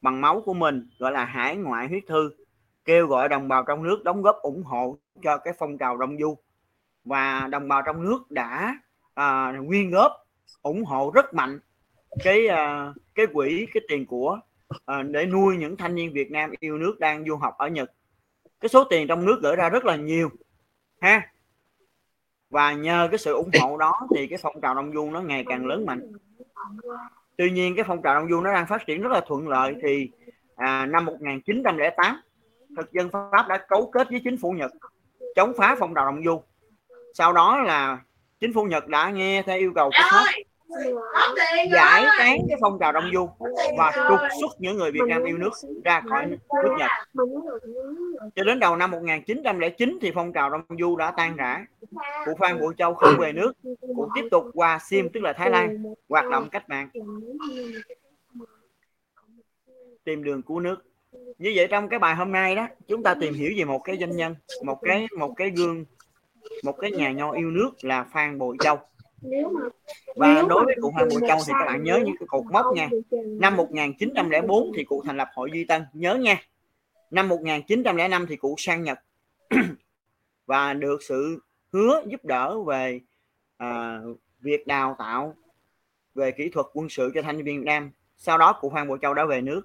bằng 0.00 0.20
máu 0.20 0.42
của 0.44 0.54
mình 0.54 0.88
gọi 0.98 1.12
là 1.12 1.24
hải 1.24 1.56
ngoại 1.56 1.88
huyết 1.88 2.02
thư 2.06 2.30
kêu 2.84 3.06
gọi 3.06 3.28
đồng 3.28 3.48
bào 3.48 3.62
trong 3.62 3.82
nước 3.82 4.04
đóng 4.04 4.22
góp 4.22 4.36
ủng 4.42 4.62
hộ 4.62 4.98
cho 5.22 5.38
cái 5.38 5.54
phong 5.58 5.78
trào 5.78 5.96
đông 5.96 6.18
du. 6.18 6.38
Và 7.04 7.48
đồng 7.50 7.68
bào 7.68 7.82
trong 7.82 8.04
nước 8.04 8.30
đã 8.30 8.78
à, 9.14 9.52
nguyên 9.62 9.90
góp 9.90 10.26
ủng 10.62 10.84
hộ 10.84 11.10
rất 11.14 11.34
mạnh 11.34 11.58
cái 12.24 12.46
à, 12.46 12.92
cái 13.14 13.26
quỹ 13.26 13.66
cái 13.74 13.82
tiền 13.88 14.06
của 14.06 14.40
à, 14.86 15.02
để 15.02 15.26
nuôi 15.26 15.56
những 15.56 15.76
thanh 15.76 15.94
niên 15.94 16.12
Việt 16.12 16.30
Nam 16.30 16.50
yêu 16.60 16.78
nước 16.78 17.00
đang 17.00 17.24
du 17.24 17.36
học 17.36 17.54
ở 17.58 17.68
Nhật. 17.68 17.92
Cái 18.60 18.68
số 18.68 18.84
tiền 18.84 19.06
trong 19.08 19.24
nước 19.26 19.38
gửi 19.42 19.56
ra 19.56 19.68
rất 19.68 19.84
là 19.84 19.96
nhiều 19.96 20.28
ha? 21.00 21.30
Và 22.50 22.72
nhờ 22.72 23.08
cái 23.10 23.18
sự 23.18 23.32
ủng 23.34 23.50
hộ 23.60 23.76
đó 23.76 23.92
thì 24.16 24.26
cái 24.26 24.38
phong 24.42 24.60
trào 24.60 24.74
đông 24.74 24.92
du 24.92 25.10
nó 25.10 25.20
ngày 25.20 25.44
càng 25.48 25.66
lớn 25.66 25.86
mạnh. 25.86 26.12
Tuy 27.36 27.50
nhiên 27.50 27.76
cái 27.76 27.84
phong 27.88 28.02
trào 28.02 28.14
đông 28.14 28.30
du 28.30 28.40
nó 28.40 28.52
đang 28.52 28.66
phát 28.66 28.86
triển 28.86 29.02
rất 29.02 29.12
là 29.12 29.20
thuận 29.26 29.48
lợi 29.48 29.74
thì 29.82 30.10
à, 30.56 30.86
năm 30.86 31.04
1908 31.04 32.20
thực 32.76 32.92
dân 32.92 33.10
Pháp 33.10 33.48
đã 33.48 33.58
cấu 33.68 33.90
kết 33.90 34.10
với 34.10 34.20
chính 34.24 34.36
phủ 34.36 34.50
Nhật 34.50 34.70
chống 35.36 35.52
phá 35.56 35.76
phong 35.78 35.94
trào 35.94 36.06
đông 36.06 36.24
du. 36.24 36.42
Sau 37.14 37.32
đó 37.32 37.62
là 37.62 37.98
chính 38.40 38.52
phủ 38.52 38.64
Nhật 38.64 38.88
đã 38.88 39.10
nghe 39.10 39.42
theo 39.46 39.58
yêu 39.58 39.72
cầu 39.74 39.90
của 39.90 40.02
Pháp 40.10 40.24
giải 41.72 42.04
tán 42.18 42.38
cái 42.48 42.58
phong 42.60 42.78
trào 42.80 42.92
đông 42.92 43.10
du 43.14 43.28
và 43.78 43.92
trục 44.08 44.18
xuất 44.40 44.60
những 44.60 44.76
người 44.76 44.92
Việt 44.92 45.00
Nam 45.08 45.24
yêu 45.24 45.38
nước 45.38 45.50
ra 45.84 46.02
khỏi 46.08 46.26
nước 46.64 46.76
Nhật. 46.78 46.90
Cho 48.34 48.44
đến 48.44 48.58
đầu 48.58 48.76
năm 48.76 48.90
1909 48.90 49.98
thì 50.02 50.12
phong 50.14 50.32
trào 50.32 50.50
đông 50.50 50.62
du 50.80 50.96
đã 50.96 51.10
tan 51.10 51.36
rã. 51.36 51.64
Cụ 52.24 52.32
Phan 52.38 52.60
Bội 52.60 52.74
Châu 52.78 52.94
không 52.94 53.14
về 53.18 53.32
nước 53.32 53.52
cụ 53.80 54.08
tiếp 54.14 54.28
tục 54.30 54.44
qua 54.54 54.78
Sim 54.78 55.08
tức 55.12 55.20
là 55.20 55.32
Thái 55.32 55.50
Lan 55.50 55.82
hoạt 56.08 56.24
động 56.30 56.48
cách 56.50 56.68
mạng. 56.68 56.88
Tìm 60.04 60.24
đường 60.24 60.42
cứu 60.42 60.60
nước. 60.60 60.76
Như 61.38 61.52
vậy 61.56 61.66
trong 61.70 61.88
cái 61.88 61.98
bài 61.98 62.14
hôm 62.14 62.32
nay 62.32 62.54
đó 62.54 62.68
chúng 62.88 63.02
ta 63.02 63.14
tìm 63.14 63.34
hiểu 63.34 63.52
về 63.56 63.64
một 63.64 63.78
cái 63.78 63.96
doanh 63.96 64.16
nhân 64.16 64.34
một 64.64 64.78
cái 64.82 65.06
một 65.18 65.34
cái 65.36 65.50
gương 65.50 65.84
một 66.62 66.72
cái 66.80 66.90
nhà 66.90 67.12
nho 67.12 67.32
yêu 67.32 67.50
nước 67.50 67.70
là 67.82 68.04
Phan 68.04 68.38
Bội 68.38 68.56
Châu. 68.60 68.78
Và 70.16 70.42
đối 70.48 70.64
với 70.64 70.74
cụ 70.82 70.92
Phan 70.96 71.08
Bội 71.08 71.20
Châu 71.28 71.38
thì 71.46 71.52
các 71.58 71.64
bạn 71.66 71.82
nhớ 71.82 72.00
những 72.04 72.16
cái 72.18 72.26
cột 72.28 72.44
mốc 72.52 72.66
nha. 72.74 72.88
Năm 73.40 73.56
1904 73.56 74.72
thì 74.76 74.84
cụ 74.84 75.02
thành 75.06 75.16
lập 75.16 75.28
hội 75.34 75.50
Duy 75.52 75.64
Tân. 75.64 75.84
Nhớ 75.92 76.14
nha. 76.14 76.42
Năm 77.10 77.28
1905 77.28 78.26
thì 78.26 78.36
cụ 78.36 78.54
sang 78.58 78.82
Nhật. 78.82 78.98
Và 80.46 80.74
được 80.74 81.02
sự 81.02 81.42
hứa 81.72 82.02
giúp 82.06 82.24
đỡ 82.24 82.62
về 82.62 83.00
à, 83.56 84.00
việc 84.40 84.66
đào 84.66 84.96
tạo 84.98 85.34
về 86.14 86.30
kỹ 86.30 86.48
thuật 86.48 86.66
quân 86.72 86.88
sự 86.88 87.10
cho 87.14 87.22
thanh 87.22 87.44
niên 87.44 87.58
Việt 87.58 87.64
Nam. 87.64 87.90
Sau 88.16 88.38
đó 88.38 88.58
cụ 88.60 88.70
Phan 88.74 88.88
Bội 88.88 88.98
Châu 89.02 89.14
đã 89.14 89.24
về 89.24 89.40
nước. 89.40 89.62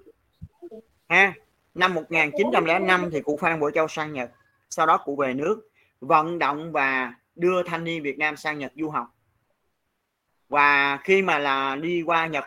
Ha. 1.08 1.34
Năm 1.74 1.94
1905 1.94 3.10
thì 3.12 3.20
cụ 3.20 3.38
Phan 3.40 3.60
Bội 3.60 3.72
Châu 3.74 3.88
sang 3.88 4.12
Nhật. 4.12 4.30
Sau 4.70 4.86
đó 4.86 4.96
cụ 5.04 5.16
về 5.16 5.34
nước 5.34 5.70
vận 6.00 6.38
động 6.38 6.72
và 6.72 7.14
đưa 7.34 7.62
thanh 7.62 7.84
niên 7.84 8.02
Việt 8.02 8.18
Nam 8.18 8.36
sang 8.36 8.58
Nhật 8.58 8.72
du 8.76 8.90
học. 8.90 9.06
Và 10.48 10.96
khi 10.96 11.22
mà 11.22 11.38
là 11.38 11.76
đi 11.76 12.02
qua 12.02 12.26
Nhật 12.26 12.44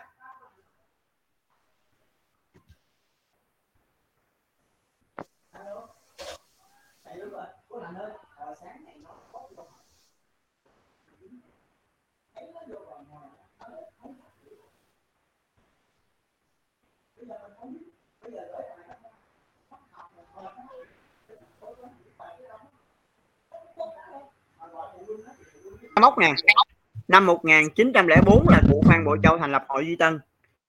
mốc 26.00 26.18
nè. 26.18 26.34
Năm 27.08 27.26
1904 27.26 28.48
là 28.48 28.62
cụ 28.70 28.82
Phan 28.86 29.04
Bội 29.04 29.18
Châu 29.22 29.38
thành 29.38 29.52
lập 29.52 29.64
hội 29.68 29.86
Duy 29.86 29.96
Tân. 29.96 30.20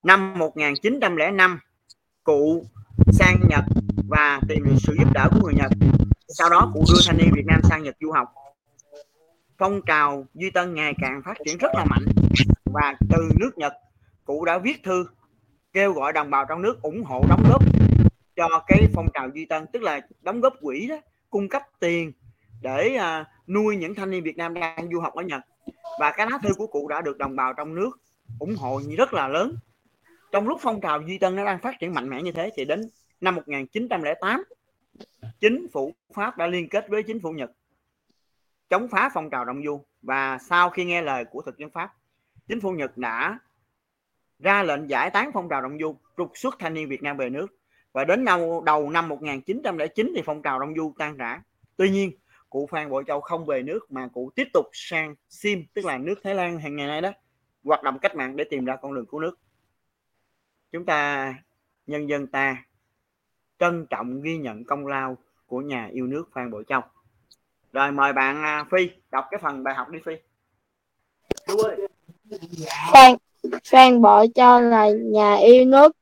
Năm 0.04 0.40
1905 0.40 1.60
cụ 2.24 2.66
sang 3.12 3.40
Nhật 3.50 3.64
và 4.10 4.40
tìm 4.50 4.64
được 4.64 4.76
sự 4.80 4.96
giúp 5.00 5.14
đỡ 5.14 5.30
của 5.32 5.40
người 5.44 5.54
Nhật. 5.54 5.72
Sau 6.28 6.50
đó 6.50 6.72
cụ 6.74 6.84
đưa 6.90 7.00
thanh 7.08 7.18
niên 7.18 7.32
Việt 7.36 7.46
Nam 7.46 7.62
sang 7.64 7.84
Nhật 7.84 7.96
du 8.02 8.12
học. 8.12 8.28
Phong 9.58 9.82
trào 9.86 10.26
Duy 10.34 10.50
Tân 10.50 10.74
ngày 10.74 10.94
càng 11.02 11.22
phát 11.26 11.38
triển 11.46 11.58
rất 11.58 11.72
là 11.74 11.86
mạnh. 11.86 12.06
Và 12.66 12.96
từ 13.10 13.30
nước 13.40 13.58
Nhật, 13.58 13.74
cụ 14.26 14.46
đã 14.46 14.58
viết 14.58 14.84
thư, 14.84 15.06
kêu 15.74 15.94
gọi 15.94 16.14
đồng 16.14 16.30
bào 16.30 16.46
trong 16.46 16.62
nước 16.62 16.82
ủng 16.82 17.04
hộ 17.04 17.26
đóng 17.30 17.44
góp 17.50 17.64
cho 18.36 18.64
cái 18.68 18.88
phong 18.94 19.08
trào 19.14 19.30
Duy 19.34 19.46
Tân, 19.46 19.66
tức 19.74 19.82
là 19.82 20.02
đóng 20.22 20.42
góp 20.42 20.54
quỹ 20.62 20.88
đó, 20.88 20.96
cung 21.30 21.50
cấp 21.50 21.62
tiền 21.80 22.12
để 22.62 22.96
à, 22.96 23.26
nuôi 23.48 23.78
những 23.78 23.96
thanh 23.96 24.10
niên 24.10 24.24
Việt 24.24 24.38
Nam 24.38 24.54
đang 24.54 24.90
du 24.92 25.00
học 25.00 25.14
ở 25.14 25.24
Nhật 25.24 25.42
và 26.00 26.12
cái 26.12 26.28
lá 26.32 26.38
thư 26.44 26.54
của 26.54 26.68
cụ 26.68 26.88
đã 26.88 27.02
được 27.02 27.18
đồng 27.18 27.36
bào 27.36 27.54
trong 27.54 27.76
nước 27.76 27.92
ủng 28.40 28.56
hộ 28.56 28.82
rất 28.98 29.14
là 29.14 29.28
lớn. 29.28 29.56
Trong 30.32 30.48
lúc 30.48 30.60
phong 30.62 30.82
trào 30.82 31.02
Duy 31.02 31.18
Tân 31.18 31.36
nó 31.36 31.46
đang 31.46 31.60
phát 31.60 31.76
triển 31.80 31.94
mạnh 31.94 32.10
mẽ 32.10 32.22
như 32.22 32.32
thế 32.32 32.52
thì 32.56 32.66
đến 32.66 32.82
năm 33.22 33.36
1908 33.36 34.44
chính 35.40 35.68
phủ 35.74 35.94
Pháp 36.14 36.38
đã 36.38 36.48
liên 36.48 36.70
kết 36.70 36.90
với 36.90 37.04
chính 37.04 37.20
phủ 37.20 37.32
Nhật 37.32 37.52
chống 38.70 38.88
phá 38.88 39.10
phong 39.14 39.30
trào 39.30 39.46
đông 39.46 39.64
du. 39.66 39.84
Và 40.02 40.38
sau 40.38 40.70
khi 40.70 40.86
nghe 40.86 41.02
lời 41.02 41.26
của 41.26 41.42
thực 41.42 41.58
dân 41.58 41.70
Pháp 41.70 41.94
chính 42.48 42.62
phủ 42.62 42.72
Nhật 42.72 42.98
đã 42.98 43.40
ra 44.40 44.64
lệnh 44.64 44.90
giải 44.90 45.10
tán 45.10 45.32
phong 45.34 45.50
trào 45.50 45.62
đông 45.62 45.80
du 45.80 45.96
trục 46.18 46.32
xuất 46.36 46.56
thanh 46.60 46.74
niên 46.74 46.90
Việt 46.90 47.04
Nam 47.04 47.18
về 47.18 47.30
nước. 47.30 47.48
Và 47.94 48.04
đến 48.04 48.24
năm 48.24 48.40
đầu 48.66 48.90
năm 48.90 49.08
1909 49.08 50.14
thì 50.16 50.22
phong 50.26 50.42
trào 50.42 50.60
đông 50.60 50.76
du 50.76 50.94
tan 50.98 51.18
rã. 51.18 51.42
Tuy 51.78 51.90
nhiên 51.90 52.12
cụ 52.52 52.68
Phan 52.72 52.90
Bội 52.90 53.04
Châu 53.08 53.22
không 53.22 53.46
về 53.46 53.62
nước 53.62 53.92
mà 53.92 54.08
cụ 54.14 54.32
tiếp 54.36 54.48
tục 54.54 54.66
sang 54.74 55.16
Sim 55.30 55.66
tức 55.74 55.86
là 55.86 55.98
nước 55.98 56.16
Thái 56.24 56.36
Lan 56.36 56.60
hàng 56.60 56.76
ngày 56.76 56.88
nay 56.88 57.02
đó, 57.02 57.12
hoạt 57.64 57.84
động 57.84 58.00
cách 58.00 58.16
mạng 58.16 58.36
để 58.36 58.44
tìm 58.50 58.66
ra 58.66 58.76
con 58.76 58.94
đường 58.96 59.06
cứu 59.06 59.20
nước. 59.20 59.40
Chúng 60.72 60.86
ta, 60.86 61.34
nhân 61.88 62.10
dân 62.10 62.28
ta, 62.28 62.66
trân 63.60 63.86
trọng 63.90 64.22
ghi 64.22 64.38
nhận 64.38 64.64
công 64.64 64.88
lao 64.88 65.18
của 65.46 65.62
nhà 65.62 65.90
yêu 65.92 66.08
nước 66.08 66.30
Phan 66.34 66.52
Bội 66.52 66.64
Châu. 66.68 66.82
Rồi 67.74 67.92
mời 67.92 68.14
bạn 68.14 68.44
à, 68.44 68.66
Phi 68.72 68.90
đọc 69.12 69.26
cái 69.32 69.40
phần 69.44 69.64
bài 69.64 69.76
học 69.76 69.90
đi, 69.90 70.00
Phi. 70.06 70.14
Phan 72.94 73.16
Phan 73.72 74.02
Bội 74.02 74.28
Châu 74.36 74.62
là 74.62 74.90
nhà 74.90 75.36
yêu 75.36 75.66
nước, 75.66 75.98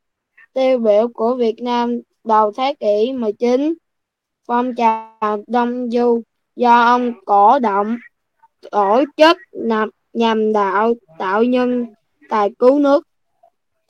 tiêu 0.53 0.79
biểu 0.79 1.07
của 1.13 1.35
Việt 1.35 1.55
Nam 1.61 1.99
đầu 2.23 2.51
thế 2.57 2.75
kỷ 2.79 3.13
19 3.13 3.73
phong 4.45 4.75
trào 4.75 5.43
đông 5.47 5.91
du 5.91 6.21
do 6.55 6.81
ông 6.81 7.13
cổ 7.25 7.59
động 7.59 7.97
tổ 8.71 9.03
chức 9.17 9.37
nhằm, 9.51 9.89
nhằm 10.13 10.53
đạo 10.53 10.93
tạo 11.17 11.43
nhân 11.43 11.85
tài 12.29 12.51
cứu 12.59 12.79
nước. 12.79 13.07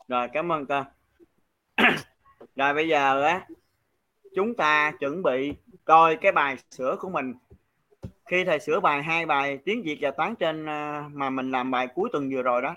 Rồi 0.07 0.27
cảm 0.33 0.51
ơn 0.51 0.65
con 0.65 0.85
rồi 2.55 2.73
bây 2.73 2.87
giờ 2.87 3.21
á 3.21 3.47
chúng 4.35 4.53
ta 4.55 4.91
chuẩn 4.99 5.23
bị 5.23 5.53
coi 5.85 6.15
cái 6.15 6.31
bài 6.31 6.57
sửa 6.71 6.95
của 6.99 7.09
mình. 7.09 7.33
Khi 8.25 8.43
thầy 8.43 8.59
sửa 8.59 8.79
bài 8.79 9.03
hai 9.03 9.25
bài 9.25 9.59
tiếng 9.65 9.83
việt 9.83 9.97
và 10.01 10.11
toán 10.11 10.35
trên 10.35 10.65
ờ, 10.65 11.03
mà 11.13 11.29
mình 11.29 11.51
làm 11.51 11.71
bài 11.71 11.87
cuối 11.95 12.09
tuần 12.13 12.29
vừa 12.29 12.41
rồi 12.41 12.61
đó 12.61 12.75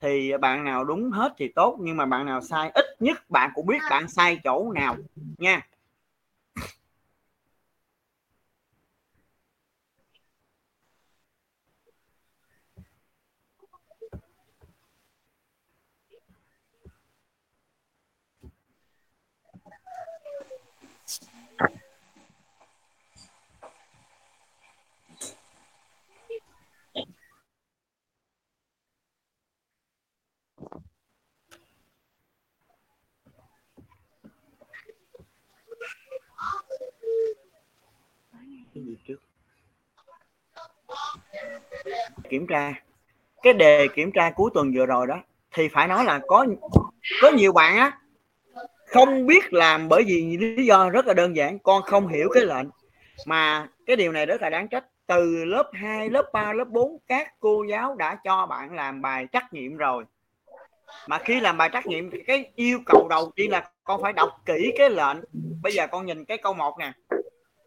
thì 0.00 0.32
bạn 0.40 0.64
nào 0.64 0.84
đúng 0.84 1.10
hết 1.10 1.34
thì 1.36 1.48
tốt 1.48 1.76
nhưng 1.80 1.96
mà 1.96 2.06
bạn 2.06 2.26
nào 2.26 2.40
sai 2.40 2.70
ít 2.74 2.84
nhất 3.00 3.30
bạn 3.30 3.50
cũng 3.54 3.66
biết 3.66 3.78
bạn 3.90 4.08
sai 4.08 4.38
chỗ 4.44 4.72
nào 4.72 4.96
nha 5.38 5.62
cái 38.74 38.84
gì 38.84 38.96
trước 39.06 39.20
kiểm 42.30 42.46
tra. 42.46 42.74
Cái 43.42 43.52
đề 43.52 43.88
kiểm 43.88 44.12
tra 44.12 44.30
cuối 44.30 44.50
tuần 44.54 44.72
vừa 44.74 44.86
rồi 44.86 45.06
đó 45.06 45.22
thì 45.54 45.68
phải 45.68 45.88
nói 45.88 46.04
là 46.04 46.20
có 46.26 46.46
có 47.22 47.30
nhiều 47.30 47.52
bạn 47.52 47.76
á 47.76 47.98
không 48.86 49.26
biết 49.26 49.52
làm 49.52 49.88
bởi 49.88 50.02
vì 50.06 50.36
lý 50.36 50.66
do 50.66 50.90
rất 50.90 51.06
là 51.06 51.14
đơn 51.14 51.36
giản 51.36 51.58
con 51.58 51.82
không 51.82 52.08
hiểu 52.08 52.28
cái 52.34 52.44
lệnh. 52.44 52.66
Mà 53.26 53.68
cái 53.86 53.96
điều 53.96 54.12
này 54.12 54.26
rất 54.26 54.42
là 54.42 54.50
đáng 54.50 54.68
trách. 54.68 54.84
Từ 55.06 55.44
lớp 55.44 55.70
2, 55.72 56.10
lớp 56.10 56.30
3, 56.32 56.52
lớp 56.52 56.64
4 56.68 56.98
các 57.06 57.34
cô 57.40 57.64
giáo 57.64 57.94
đã 57.94 58.18
cho 58.24 58.46
bạn 58.46 58.74
làm 58.74 59.02
bài 59.02 59.26
trắc 59.32 59.52
nghiệm 59.52 59.76
rồi. 59.76 60.04
Mà 61.08 61.18
khi 61.18 61.40
làm 61.40 61.56
bài 61.56 61.70
trắc 61.72 61.86
nghiệm 61.86 62.10
cái 62.26 62.50
yêu 62.54 62.78
cầu 62.86 63.06
đầu 63.10 63.30
tiên 63.36 63.50
là 63.50 63.70
con 63.84 64.02
phải 64.02 64.12
đọc 64.12 64.30
kỹ 64.46 64.72
cái 64.78 64.90
lệnh. 64.90 65.16
Bây 65.62 65.72
giờ 65.72 65.86
con 65.86 66.06
nhìn 66.06 66.24
cái 66.24 66.38
câu 66.38 66.54
1 66.54 66.78
nè. 66.78 66.92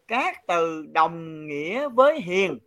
Các 0.08 0.48
từ 0.48 0.86
đồng 0.94 1.48
nghĩa 1.48 1.88
với 1.90 2.22
hiền 2.22 2.60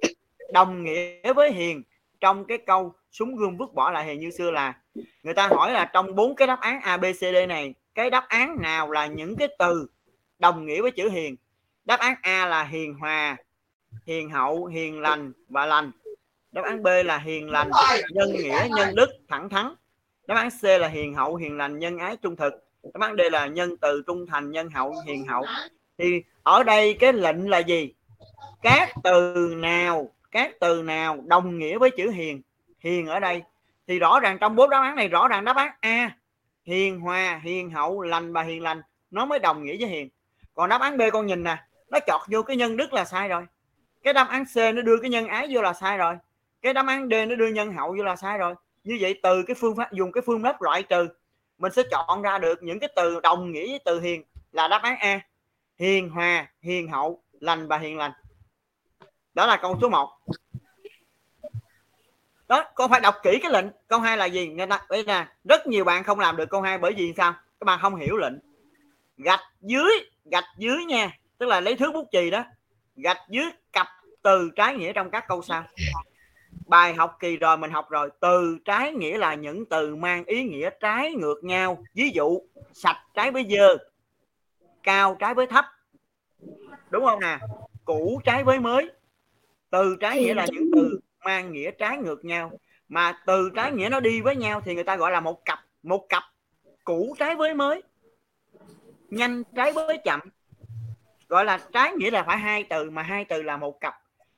đồng 0.52 0.84
nghĩa 0.84 1.32
với 1.32 1.52
hiền. 1.52 1.82
Trong 2.20 2.44
cái 2.44 2.58
câu 2.58 2.92
súng 3.10 3.36
gươm 3.36 3.56
vứt 3.56 3.74
bỏ 3.74 3.90
lại 3.90 4.04
hiền 4.04 4.20
như 4.20 4.30
xưa 4.30 4.50
là, 4.50 4.74
người 5.22 5.34
ta 5.34 5.48
hỏi 5.48 5.72
là 5.72 5.84
trong 5.84 6.14
bốn 6.14 6.34
cái 6.36 6.46
đáp 6.46 6.60
án 6.60 6.80
A, 6.80 6.96
B, 6.96 7.04
C, 7.04 7.20
D 7.20 7.48
này, 7.48 7.74
cái 7.94 8.10
đáp 8.10 8.24
án 8.28 8.56
nào 8.60 8.90
là 8.90 9.06
những 9.06 9.36
cái 9.36 9.48
từ 9.58 9.86
đồng 10.38 10.66
nghĩa 10.66 10.82
với 10.82 10.90
chữ 10.90 11.08
hiền? 11.08 11.36
Đáp 11.84 12.00
án 12.00 12.14
A 12.22 12.46
là 12.46 12.64
hiền 12.64 12.94
hòa, 12.94 13.36
hiền 14.06 14.30
hậu, 14.30 14.66
hiền 14.66 15.00
lành 15.00 15.32
và 15.48 15.66
lành. 15.66 15.90
Đáp 16.52 16.64
án 16.64 16.82
B 16.82 16.86
là 17.04 17.18
hiền 17.18 17.50
lành, 17.50 17.70
nhân 18.10 18.32
nghĩa, 18.32 18.68
nhân 18.76 18.94
đức, 18.94 19.10
thẳng 19.28 19.48
thắn. 19.48 19.74
Đáp 20.26 20.34
án 20.34 20.48
C 20.50 20.64
là 20.64 20.88
hiền 20.88 21.14
hậu, 21.14 21.36
hiền 21.36 21.56
lành, 21.56 21.78
nhân 21.78 21.98
ái, 21.98 22.16
trung 22.16 22.36
thực. 22.36 22.52
Đáp 22.82 23.00
án 23.00 23.16
D 23.16 23.20
là 23.32 23.46
nhân 23.46 23.76
từ, 23.76 24.02
trung 24.06 24.26
thành, 24.26 24.50
nhân 24.50 24.70
hậu, 24.70 24.94
hiền 25.06 25.26
hậu. 25.26 25.44
Thì 25.98 26.22
ở 26.42 26.62
đây 26.62 26.94
cái 26.94 27.12
lệnh 27.12 27.50
là 27.50 27.58
gì? 27.58 27.92
Các 28.62 28.88
từ 29.04 29.54
nào 29.56 30.10
các 30.36 30.60
từ 30.60 30.82
nào 30.82 31.18
đồng 31.26 31.58
nghĩa 31.58 31.78
với 31.78 31.90
chữ 31.90 32.10
hiền? 32.10 32.42
Hiền 32.78 33.06
ở 33.06 33.20
đây. 33.20 33.42
Thì 33.86 33.98
rõ 33.98 34.20
ràng 34.20 34.38
trong 34.40 34.56
bốn 34.56 34.70
đáp 34.70 34.80
án 34.80 34.96
này, 34.96 35.08
rõ 35.08 35.28
ràng 35.28 35.44
đáp 35.44 35.56
án 35.56 35.70
A, 35.80 36.10
hiền 36.64 37.00
hòa, 37.00 37.40
hiền 37.44 37.70
hậu, 37.70 38.02
lành 38.02 38.32
và 38.32 38.42
hiền 38.42 38.62
lành, 38.62 38.82
nó 39.10 39.26
mới 39.26 39.38
đồng 39.38 39.64
nghĩa 39.64 39.76
với 39.80 39.88
hiền. 39.88 40.08
Còn 40.54 40.68
đáp 40.68 40.80
án 40.80 40.98
B 40.98 41.02
con 41.12 41.26
nhìn 41.26 41.42
nè, 41.42 41.56
nó 41.90 41.98
chọt 42.06 42.20
vô 42.28 42.42
cái 42.42 42.56
nhân 42.56 42.76
đức 42.76 42.92
là 42.92 43.04
sai 43.04 43.28
rồi. 43.28 43.46
Cái 44.02 44.14
đáp 44.14 44.28
án 44.28 44.44
C 44.44 44.56
nó 44.56 44.82
đưa 44.82 44.96
cái 45.02 45.10
nhân 45.10 45.28
ái 45.28 45.48
vô 45.50 45.62
là 45.62 45.72
sai 45.72 45.98
rồi. 45.98 46.14
Cái 46.62 46.74
đáp 46.74 46.86
án 46.86 47.08
D 47.08 47.12
nó 47.28 47.34
đưa 47.34 47.48
nhân 47.48 47.72
hậu 47.72 47.94
vô 47.98 48.04
là 48.04 48.16
sai 48.16 48.38
rồi. 48.38 48.54
Như 48.84 48.98
vậy 49.00 49.20
từ 49.22 49.42
cái 49.42 49.54
phương 49.54 49.76
pháp, 49.76 49.92
dùng 49.92 50.12
cái 50.12 50.22
phương 50.26 50.42
pháp 50.42 50.62
loại 50.62 50.82
trừ, 50.82 51.08
mình 51.58 51.72
sẽ 51.72 51.82
chọn 51.90 52.22
ra 52.22 52.38
được 52.38 52.62
những 52.62 52.80
cái 52.80 52.90
từ 52.96 53.20
đồng 53.20 53.52
nghĩa 53.52 53.66
với 53.66 53.80
từ 53.84 54.00
hiền 54.00 54.22
là 54.52 54.68
đáp 54.68 54.80
án 54.82 54.98
A, 54.98 55.20
hiền 55.78 56.10
hòa, 56.10 56.46
hiền 56.60 56.88
hậu, 56.88 57.22
lành 57.40 57.68
và 57.68 57.78
hiền 57.78 57.98
lành 57.98 58.12
đó 59.36 59.46
là 59.46 59.56
câu 59.56 59.78
số 59.80 59.88
1 59.88 60.08
đó, 62.48 62.64
con 62.74 62.90
phải 62.90 63.00
đọc 63.00 63.14
kỹ 63.22 63.38
cái 63.42 63.50
lệnh. 63.50 63.66
Câu 63.88 64.00
hai 64.00 64.16
là 64.16 64.24
gì? 64.24 64.50
Đây 64.88 65.04
nè. 65.06 65.26
Rất 65.44 65.66
nhiều 65.66 65.84
bạn 65.84 66.04
không 66.04 66.20
làm 66.20 66.36
được 66.36 66.50
câu 66.50 66.60
hai 66.60 66.78
bởi 66.78 66.92
vì 66.96 67.12
sao? 67.16 67.32
Các 67.32 67.64
bạn 67.64 67.78
không 67.82 67.96
hiểu 67.96 68.16
lệnh. 68.16 68.34
Gạch 69.16 69.40
dưới 69.60 69.90
gạch 70.24 70.44
dưới 70.58 70.84
nha. 70.84 71.18
Tức 71.38 71.46
là 71.46 71.60
lấy 71.60 71.76
thước 71.76 71.92
bút 71.92 72.08
chì 72.12 72.30
đó. 72.30 72.44
Gạch 72.96 73.20
dưới, 73.28 73.44
cặp 73.72 73.86
từ 74.22 74.50
trái 74.56 74.74
nghĩa 74.74 74.92
trong 74.92 75.10
các 75.10 75.24
câu 75.28 75.42
sau. 75.42 75.64
Bài 76.66 76.94
học 76.94 77.16
kỳ 77.20 77.36
rồi, 77.36 77.56
mình 77.56 77.70
học 77.70 77.90
rồi. 77.90 78.10
Từ 78.20 78.58
trái 78.64 78.92
nghĩa 78.92 79.18
là 79.18 79.34
những 79.34 79.66
từ 79.66 79.96
mang 79.96 80.24
ý 80.24 80.42
nghĩa 80.42 80.70
trái 80.80 81.12
ngược 81.12 81.44
nhau. 81.44 81.84
Ví 81.94 82.10
dụ, 82.14 82.40
sạch 82.72 83.02
trái 83.14 83.30
với 83.30 83.46
dơ, 83.50 83.76
cao 84.82 85.16
trái 85.20 85.34
với 85.34 85.46
thấp. 85.46 85.64
Đúng 86.90 87.04
không 87.04 87.20
nè? 87.20 87.38
Cũ 87.84 88.20
trái 88.24 88.44
với 88.44 88.60
mới 88.60 88.90
từ 89.76 89.96
trái 90.00 90.18
nghĩa 90.18 90.34
là 90.34 90.46
những 90.52 90.70
từ 90.74 91.00
mang 91.24 91.52
nghĩa 91.52 91.70
trái 91.70 91.98
ngược 91.98 92.24
nhau 92.24 92.52
mà 92.88 93.18
từ 93.26 93.50
trái 93.54 93.72
nghĩa 93.72 93.88
nó 93.88 94.00
đi 94.00 94.20
với 94.20 94.36
nhau 94.36 94.60
thì 94.64 94.74
người 94.74 94.84
ta 94.84 94.96
gọi 94.96 95.10
là 95.10 95.20
một 95.20 95.44
cặp 95.44 95.58
một 95.82 96.06
cặp 96.08 96.22
cũ 96.84 97.16
trái 97.18 97.34
với 97.34 97.54
mới 97.54 97.82
nhanh 99.10 99.42
trái 99.56 99.72
với 99.72 99.98
chậm. 100.04 100.20
Gọi 101.28 101.44
là 101.44 101.60
trái 101.72 101.92
nghĩa 101.92 102.10
là 102.10 102.22
phải 102.22 102.38
hai 102.38 102.64
từ 102.64 102.90
mà 102.90 103.02
hai 103.02 103.24
từ 103.24 103.42
là 103.42 103.56
một 103.56 103.80
cặp. 103.80 103.94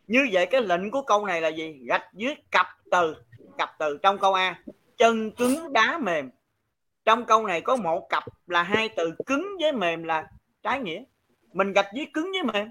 Như 0.06 0.28
vậy 0.32 0.46
cái 0.46 0.62
lệnh 0.62 0.90
của 0.90 1.02
câu 1.02 1.26
này 1.26 1.40
là 1.40 1.48
gì? 1.48 1.80
Gạch 1.88 2.04
dưới 2.14 2.34
cặp 2.50 2.66
từ 2.90 3.14
cặp 3.58 3.70
từ 3.78 3.98
trong 4.02 4.18
câu 4.18 4.34
a 4.34 4.62
chân 4.96 5.30
cứng 5.30 5.72
đá 5.72 5.98
mềm. 5.98 6.30
Trong 7.04 7.24
câu 7.24 7.46
này 7.46 7.60
có 7.60 7.76
một 7.76 8.06
cặp 8.08 8.24
là 8.46 8.62
hai 8.62 8.88
từ 8.88 9.12
cứng 9.26 9.48
với 9.60 9.72
mềm 9.72 10.02
là 10.02 10.28
trái 10.62 10.80
nghĩa. 10.80 11.02
Mình 11.52 11.72
gạch 11.72 11.88
dưới 11.94 12.06
cứng 12.12 12.30
với 12.32 12.42
mềm 12.42 12.70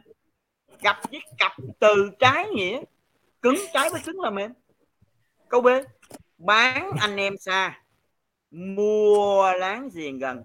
cặp 0.81 0.98
với 1.12 1.22
cặp 1.38 1.51
từ 1.79 2.11
trái 2.20 2.50
nghĩa, 2.50 2.81
cứng 3.42 3.55
trái 3.74 3.90
với 3.90 4.01
cứng 4.05 4.20
là 4.20 4.29
mềm. 4.29 4.53
Câu 5.50 5.61
b, 5.61 5.68
bán 6.37 6.92
anh 7.00 7.18
em 7.18 7.37
xa, 7.37 7.81
mua 8.51 9.53
láng 9.53 9.90
giềng 9.94 10.20
gần. 10.20 10.44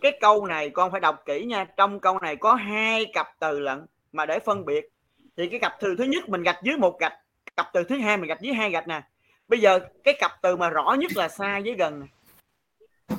Cái 0.00 0.18
câu 0.20 0.46
này 0.46 0.70
con 0.70 0.90
phải 0.90 1.00
đọc 1.00 1.22
kỹ 1.24 1.44
nha, 1.44 1.64
trong 1.64 2.00
câu 2.00 2.18
này 2.18 2.36
có 2.36 2.54
hai 2.54 3.06
cặp 3.12 3.26
từ 3.38 3.60
lận 3.60 3.86
mà 4.12 4.26
để 4.26 4.38
phân 4.38 4.64
biệt. 4.64 4.88
Thì 5.36 5.48
cái 5.48 5.60
cặp 5.60 5.76
từ 5.80 5.94
thứ 5.98 6.04
nhất 6.04 6.28
mình 6.28 6.42
gạch 6.42 6.58
dưới 6.62 6.76
một 6.76 7.00
gạch, 7.00 7.12
cặp 7.56 7.70
từ 7.72 7.84
thứ 7.84 7.98
hai 7.98 8.16
mình 8.16 8.28
gạch 8.28 8.40
dưới 8.40 8.54
hai 8.54 8.70
gạch 8.70 8.88
nè. 8.88 9.02
Bây 9.48 9.60
giờ 9.60 9.78
cái 10.04 10.14
cặp 10.20 10.32
từ 10.42 10.56
mà 10.56 10.70
rõ 10.70 10.96
nhất 10.98 11.16
là 11.16 11.28
xa 11.28 11.60
với 11.64 11.74
gần 11.74 12.06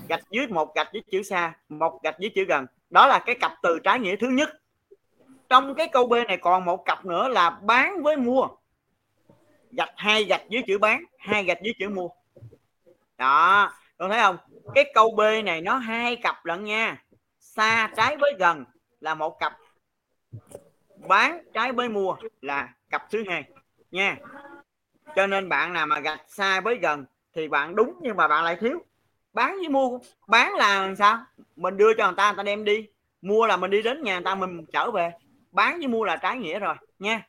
gạch 0.08 0.24
dưới 0.30 0.48
một 0.48 0.76
gạch 0.76 0.90
với 0.94 1.04
chữ 1.12 1.24
xa, 1.24 1.54
một 1.70 2.00
gạch 2.04 2.16
với 2.20 2.32
chữ 2.36 2.46
gần. 2.46 2.66
Đó 2.90 3.08
là 3.08 3.20
cái 3.26 3.36
cặp 3.36 3.52
từ 3.62 3.80
trái 3.84 4.00
nghĩa 4.00 4.16
thứ 4.16 4.30
nhất 4.30 4.50
trong 5.50 5.76
cái 5.76 5.88
câu 5.88 6.08
B 6.08 6.14
này 6.28 6.38
còn 6.38 6.66
một 6.66 6.86
cặp 6.86 7.06
nữa 7.06 7.28
là 7.28 7.50
bán 7.50 8.04
với 8.04 8.18
mua. 8.18 8.48
Gạch 9.72 9.94
hai 9.96 10.24
gạch 10.24 10.42
dưới 10.50 10.62
chữ 10.68 10.78
bán, 10.78 11.04
hai 11.18 11.44
gạch 11.44 11.58
dưới 11.64 11.74
chữ 11.80 11.90
mua. 11.90 12.10
Đó, 13.18 13.72
con 13.98 14.10
thấy 14.10 14.20
không? 14.20 14.38
Cái 14.76 14.92
câu 14.94 15.12
B 15.12 15.22
này 15.46 15.62
nó 15.62 15.78
hai 15.78 16.16
cặp 16.16 16.46
lận 16.46 16.64
nha. 16.64 17.04
Xa 17.40 17.92
trái 17.98 18.18
với 18.18 18.34
gần 18.40 18.66
là 19.00 19.16
một 19.16 19.40
cặp. 19.40 19.58
Bán 21.08 21.44
trái 21.54 21.72
với 21.72 21.90
mua 21.90 22.16
là 22.42 22.70
cặp 22.90 23.12
thứ 23.12 23.24
hai. 23.30 23.44
Nha. 23.92 24.18
Cho 25.16 25.28
nên 25.28 25.50
bạn 25.50 25.74
nào 25.74 25.86
mà 25.88 26.00
gạch 26.00 26.22
xa 26.28 26.62
với 26.62 26.76
gần 26.76 27.06
thì 27.34 27.48
bạn 27.48 27.76
đúng 27.76 28.00
nhưng 28.02 28.18
mà 28.18 28.28
bạn 28.28 28.44
lại 28.44 28.58
thiếu. 28.60 28.80
Bán 29.34 29.56
với 29.56 29.70
mua, 29.70 30.00
bán 30.28 30.54
là 30.54 30.96
sao? 30.98 31.26
Mình 31.56 31.78
đưa 31.78 31.94
cho 31.94 32.06
người 32.06 32.16
ta 32.18 32.32
người 32.32 32.38
ta 32.38 32.44
đem 32.44 32.66
đi. 32.66 32.88
Mua 33.22 33.48
là 33.48 33.58
mình 33.58 33.72
đi 33.72 33.82
đến 33.82 34.04
nhà 34.04 34.14
người 34.14 34.24
ta, 34.24 34.36
mình 34.36 34.66
trở 34.74 34.92
về 34.92 35.12
bán 35.58 35.78
với 35.78 35.88
mua 35.88 36.04
là 36.04 36.16
trái 36.16 36.38
nghĩa 36.38 36.60
rồi, 36.60 36.76
nha. 37.00 37.28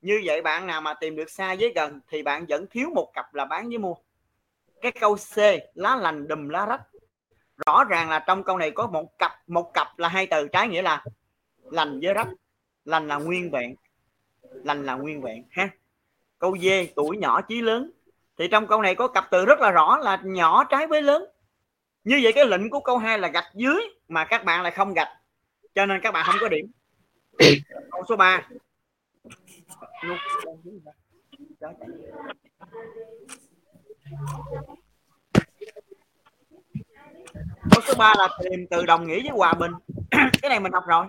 Như 0.00 0.22
vậy 0.24 0.42
bạn 0.42 0.66
nào 0.66 0.80
mà 0.80 0.94
tìm 0.94 1.16
được 1.16 1.30
xa 1.30 1.54
với 1.60 1.72
gần 1.74 2.00
thì 2.08 2.22
bạn 2.22 2.46
vẫn 2.48 2.66
thiếu 2.70 2.88
một 2.94 3.10
cặp 3.14 3.34
là 3.34 3.44
bán 3.44 3.68
với 3.68 3.78
mua. 3.78 3.94
Cái 4.80 4.92
câu 4.92 5.16
C, 5.16 5.36
lá 5.74 5.96
lành 5.96 6.28
đùm 6.28 6.48
lá 6.48 6.66
rách. 6.66 6.80
Rõ 7.66 7.84
ràng 7.84 8.10
là 8.10 8.24
trong 8.26 8.44
câu 8.44 8.58
này 8.58 8.70
có 8.70 8.86
một 8.86 9.18
cặp 9.18 9.32
một 9.46 9.70
cặp 9.74 9.98
là 9.98 10.08
hai 10.08 10.26
từ, 10.26 10.48
trái 10.48 10.68
nghĩa 10.68 10.82
là 10.82 11.04
lành 11.62 12.00
với 12.02 12.14
rách. 12.14 12.28
Lành 12.84 13.08
là 13.08 13.16
nguyên 13.16 13.50
vẹn. 13.50 13.74
Lành 14.42 14.86
là 14.86 14.94
nguyên 14.94 15.22
vẹn, 15.22 15.44
ha. 15.50 15.68
Câu 16.38 16.56
D, 16.58 16.66
tuổi 16.96 17.16
nhỏ 17.16 17.40
chí 17.40 17.62
lớn. 17.62 17.90
Thì 18.38 18.48
trong 18.48 18.66
câu 18.66 18.82
này 18.82 18.94
có 18.94 19.08
cặp 19.08 19.24
từ 19.30 19.44
rất 19.44 19.60
là 19.60 19.70
rõ 19.70 19.98
là 19.98 20.20
nhỏ 20.24 20.64
trái 20.64 20.86
với 20.86 21.02
lớn. 21.02 21.24
Như 22.04 22.20
vậy 22.22 22.32
cái 22.32 22.46
lệnh 22.46 22.70
của 22.70 22.80
câu 22.80 22.98
2 22.98 23.18
là 23.18 23.28
gạch 23.28 23.54
dưới 23.54 23.80
mà 24.08 24.24
các 24.24 24.44
bạn 24.44 24.62
lại 24.62 24.72
không 24.72 24.94
gạch. 24.94 25.08
Cho 25.74 25.86
nên 25.86 26.00
các 26.02 26.10
bạn 26.10 26.26
không 26.26 26.36
có 26.40 26.48
điểm 26.48 26.72
câu 27.90 28.04
số 28.08 28.16
3 28.16 28.48
câu 37.70 37.82
số 37.86 37.94
3 37.98 38.14
là 38.18 38.28
tìm 38.42 38.66
từ 38.70 38.86
đồng 38.86 39.06
nghĩa 39.06 39.20
với 39.20 39.30
hòa 39.30 39.54
bình. 39.54 39.72
Cái 40.10 40.48
này 40.48 40.60
mình 40.60 40.72
học 40.72 40.84
rồi. 40.86 41.06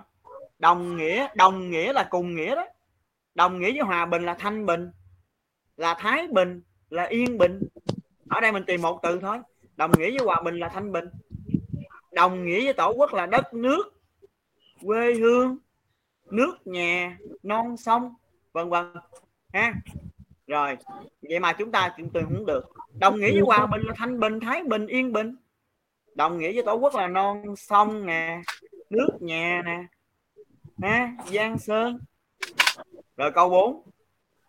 Đồng 0.60 0.98
nghĩa 0.98 1.28
đồng 1.36 1.72
nghĩa 1.72 1.94
là 1.94 2.08
cùng 2.10 2.36
nghĩa 2.36 2.56
đó. 2.56 2.66
Đồng 3.36 3.60
nghĩa 3.60 3.72
với 3.72 3.82
hòa 3.82 4.06
bình 4.06 4.26
là 4.26 4.34
thanh 4.34 4.66
bình, 4.66 4.92
là 5.78 5.94
thái 6.00 6.28
bình, 6.28 6.62
là 6.90 7.04
yên 7.04 7.38
bình. 7.38 7.62
Ở 8.30 8.42
đây 8.42 8.52
mình 8.52 8.64
tìm 8.68 8.82
một 8.82 9.00
từ 9.04 9.20
thôi. 9.22 9.40
Đồng 9.76 9.92
nghĩa 9.92 10.10
với 10.10 10.26
hòa 10.26 10.42
bình 10.42 10.60
là 10.60 10.70
thanh 10.70 10.92
bình. 10.92 11.06
Đồng 12.12 12.46
nghĩa 12.46 12.64
với 12.64 12.74
tổ 12.74 12.94
quốc 12.98 13.14
là 13.14 13.26
đất 13.26 13.54
nước, 13.54 13.84
quê 14.82 15.14
hương 15.14 15.58
nước, 16.32 16.68
nhà, 16.68 17.18
non, 17.44 17.78
sông, 17.78 18.14
vân 18.52 18.70
vân, 18.70 18.94
ha. 19.54 19.74
Rồi, 20.48 20.78
vậy 21.22 21.40
mà 21.40 21.54
chúng 21.54 21.72
ta 21.72 21.94
chuyện 21.98 22.10
từ 22.14 22.22
cũng 22.30 22.46
được. 22.46 22.72
Đồng 23.00 23.20
nghĩa 23.20 23.32
với 23.32 23.42
hòa 23.46 23.66
bình 23.66 23.82
là 23.82 23.94
thanh 23.98 24.20
bình, 24.20 24.40
thái 24.40 24.64
bình, 24.64 24.88
yên 24.88 25.14
bình. 25.14 25.36
Đồng 26.16 26.38
nghĩa 26.38 26.54
với 26.54 26.64
tổ 26.64 26.76
quốc 26.76 26.96
là 26.96 27.08
non, 27.08 27.56
sông 27.58 28.06
nè, 28.06 28.42
nước, 28.90 29.10
nhà 29.20 29.62
nè, 29.66 29.84
ha, 30.82 31.12
giang 31.32 31.60
sơn. 31.60 32.00
Rồi 33.18 33.32
câu 33.32 33.50
4 33.50 33.82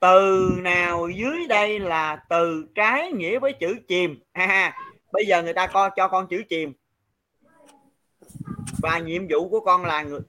từ 0.00 0.50
nào 0.58 1.08
dưới 1.08 1.46
đây 1.48 1.78
là 1.78 2.24
từ 2.28 2.66
trái 2.74 3.12
nghĩa 3.12 3.38
với 3.38 3.52
chữ 3.60 3.74
chìm? 3.88 4.22
Ha 4.34 4.76
bây 5.12 5.26
giờ 5.26 5.42
người 5.42 5.52
ta 5.52 5.66
co 5.66 5.90
cho 5.96 6.08
con 6.08 6.26
chữ 6.30 6.42
chìm. 6.48 6.72
Và 8.82 8.98
nhiệm 8.98 9.22
vụ 9.30 9.48
của 9.48 9.60
con 9.60 9.84
là 9.84 10.02
người 10.02 10.20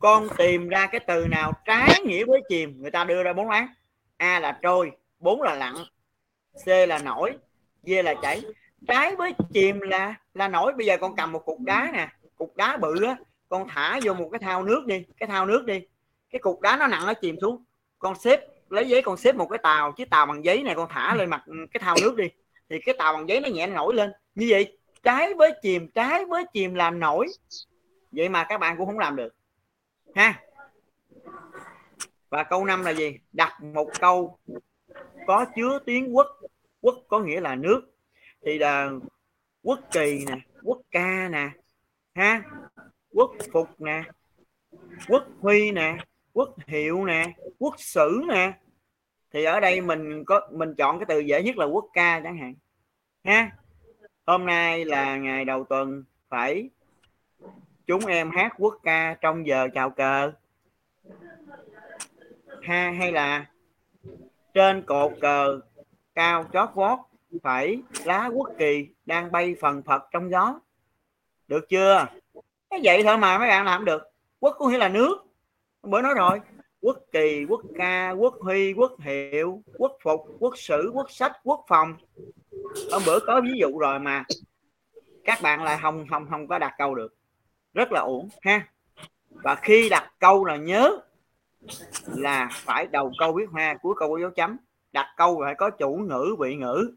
con 0.00 0.28
tìm 0.38 0.68
ra 0.68 0.86
cái 0.86 1.00
từ 1.06 1.26
nào 1.26 1.52
trái 1.64 2.00
nghĩa 2.04 2.24
với 2.24 2.40
chìm. 2.48 2.82
Người 2.82 2.90
ta 2.90 3.04
đưa 3.04 3.22
ra 3.22 3.32
bốn 3.32 3.48
án. 3.48 3.68
A 4.16 4.40
là 4.40 4.58
trôi, 4.62 4.90
bốn 5.18 5.42
là 5.42 5.54
lặn 5.54 5.74
c 6.64 6.68
là 6.68 6.98
nổi, 6.98 7.32
d 7.82 7.90
là 8.04 8.14
chảy. 8.22 8.42
Trái 8.88 9.16
với 9.16 9.34
chìm 9.52 9.80
là 9.80 10.14
là 10.34 10.48
nổi. 10.48 10.72
Bây 10.72 10.86
giờ 10.86 10.96
con 11.00 11.16
cầm 11.16 11.32
một 11.32 11.44
cục 11.44 11.60
đá 11.60 11.90
nè. 11.92 12.08
Cục 12.36 12.56
đá 12.56 12.76
bự 12.76 13.04
á, 13.04 13.16
con 13.48 13.68
thả 13.68 14.00
vô 14.04 14.14
một 14.14 14.28
cái 14.32 14.38
thao 14.38 14.62
nước 14.62 14.86
đi, 14.86 15.04
cái 15.18 15.26
thao 15.26 15.46
nước 15.46 15.64
đi. 15.64 15.80
Cái 16.30 16.38
cục 16.38 16.60
đá 16.60 16.76
nó 16.76 16.86
nặng, 16.86 17.06
nó 17.06 17.14
chìm 17.14 17.36
xuống. 17.40 17.64
Con 17.98 18.14
xếp, 18.14 18.40
lấy 18.68 18.88
giấy 18.88 19.02
con 19.02 19.16
xếp 19.16 19.34
một 19.34 19.46
cái 19.46 19.58
tàu, 19.62 19.92
chiếc 19.92 20.10
tàu 20.10 20.26
bằng 20.26 20.44
giấy 20.44 20.62
này, 20.62 20.74
con 20.74 20.88
thả 20.90 21.14
lên 21.14 21.30
mặt 21.30 21.42
cái 21.72 21.80
thao 21.80 21.96
nước 22.02 22.16
đi. 22.16 22.28
Thì 22.70 22.80
cái 22.80 22.94
tàu 22.98 23.12
bằng 23.12 23.28
giấy 23.28 23.40
nó 23.40 23.48
nhẹ 23.48 23.66
nổi 23.66 23.94
lên. 23.94 24.12
Như 24.34 24.46
vậy, 24.50 24.78
trái 25.02 25.34
với 25.34 25.52
chìm, 25.62 25.88
trái 25.94 26.24
với 26.24 26.44
chìm 26.52 26.74
làm 26.74 27.00
nổi. 27.00 27.26
Vậy 28.12 28.28
mà 28.28 28.44
các 28.44 28.60
bạn 28.60 28.76
cũng 28.76 28.86
không 28.86 28.98
làm 28.98 29.16
được 29.16 29.34
ha? 30.14 30.42
Và 32.28 32.42
câu 32.42 32.64
năm 32.64 32.82
là 32.82 32.90
gì? 32.90 33.18
Đặt 33.32 33.62
một 33.62 33.88
câu, 34.00 34.38
có 35.26 35.46
chứa 35.56 35.78
tiếng 35.86 36.16
quốc 36.16 36.26
quốc 36.80 36.94
có 37.08 37.18
nghĩa 37.20 37.40
là 37.40 37.54
nước. 37.54 37.82
Thì 38.46 38.58
là 38.58 38.90
quốc 39.62 39.80
kỳ 39.92 40.24
nè, 40.26 40.40
quốc 40.62 40.80
ca 40.90 41.28
nè, 41.28 41.50
ha? 42.14 42.42
Quốc 43.12 43.30
phục 43.52 43.80
nè, 43.80 44.02
quốc 45.08 45.24
huy 45.40 45.70
nè, 45.72 45.96
quốc 46.32 46.54
hiệu 46.66 47.04
nè, 47.04 47.32
quốc 47.58 47.74
sử 47.78 48.22
nè. 48.28 48.52
Thì 49.32 49.44
ở 49.44 49.60
đây 49.60 49.80
mình 49.80 50.24
có, 50.26 50.48
mình 50.52 50.74
chọn 50.78 50.98
cái 50.98 51.06
từ 51.08 51.18
dễ 51.18 51.42
nhất 51.42 51.56
là 51.56 51.64
quốc 51.64 51.84
ca 51.92 52.20
chẳng 52.24 52.38
hạn, 52.38 52.54
ha? 53.24 53.50
Hôm 54.26 54.46
nay 54.46 54.84
là 54.84 55.16
ngày 55.16 55.44
đầu 55.44 55.64
tuần, 55.64 56.04
phải 56.28 56.70
chúng 57.90 58.06
em 58.06 58.30
hát 58.30 58.52
quốc 58.58 58.78
ca 58.82 59.16
trong 59.20 59.46
giờ 59.46 59.68
chào 59.74 59.90
cờ. 59.90 60.32
Ha, 62.62 62.90
hay 62.98 63.12
là 63.12 63.46
trên 64.54 64.82
cột 64.82 65.12
cờ 65.20 65.60
cao 66.14 66.44
chót 66.52 66.68
vót 66.74 66.98
phải 67.42 67.82
lá 68.04 68.30
quốc 68.34 68.50
kỳ 68.58 68.88
đang 69.06 69.32
bay 69.32 69.56
phần 69.60 69.82
phật 69.82 70.02
trong 70.10 70.30
gió. 70.30 70.60
Được 71.48 71.68
chưa? 71.68 72.06
Cái 72.70 72.80
vậy 72.84 73.02
thôi 73.02 73.18
mà 73.18 73.38
mấy 73.38 73.48
bạn 73.48 73.64
làm 73.64 73.84
được. 73.84 74.02
Quốc 74.40 74.56
có 74.58 74.68
nghĩa 74.68 74.78
là 74.78 74.88
nước. 74.88 75.16
Bữa 75.82 76.02
nói 76.02 76.14
rồi. 76.14 76.40
Quốc 76.80 76.98
kỳ, 77.12 77.46
quốc 77.48 77.60
ca, 77.78 78.10
quốc 78.10 78.34
huy, 78.40 78.72
quốc 78.72 78.92
hiệu, 79.00 79.62
quốc 79.78 79.92
phục, 80.02 80.20
quốc 80.38 80.58
sử, 80.58 80.90
quốc 80.94 81.10
sách, 81.10 81.32
quốc 81.44 81.64
phòng. 81.68 81.96
Hôm 82.92 83.02
bữa 83.06 83.18
có 83.26 83.40
ví 83.40 83.58
dụ 83.60 83.78
rồi 83.78 83.98
mà. 83.98 84.24
Các 85.24 85.38
bạn 85.42 85.62
lại 85.62 85.78
không 85.82 86.06
không 86.10 86.26
không 86.30 86.48
có 86.48 86.58
đặt 86.58 86.74
câu 86.78 86.94
được 86.94 87.19
rất 87.74 87.92
là 87.92 88.00
ổn 88.00 88.28
ha. 88.42 88.66
Và 89.30 89.54
khi 89.54 89.88
đặt 89.88 90.12
câu 90.18 90.44
là 90.44 90.56
nhớ 90.56 90.98
là 92.06 92.48
phải 92.52 92.86
đầu 92.86 93.12
câu 93.18 93.32
viết 93.32 93.50
hoa, 93.50 93.76
cuối 93.82 93.94
câu 93.98 94.10
có 94.10 94.18
dấu 94.20 94.30
chấm. 94.30 94.56
Đặt 94.92 95.06
câu 95.16 95.40
phải 95.44 95.54
có 95.54 95.70
chủ 95.70 95.96
ngữ, 95.96 96.36
vị 96.38 96.54
ngữ. 96.54 96.94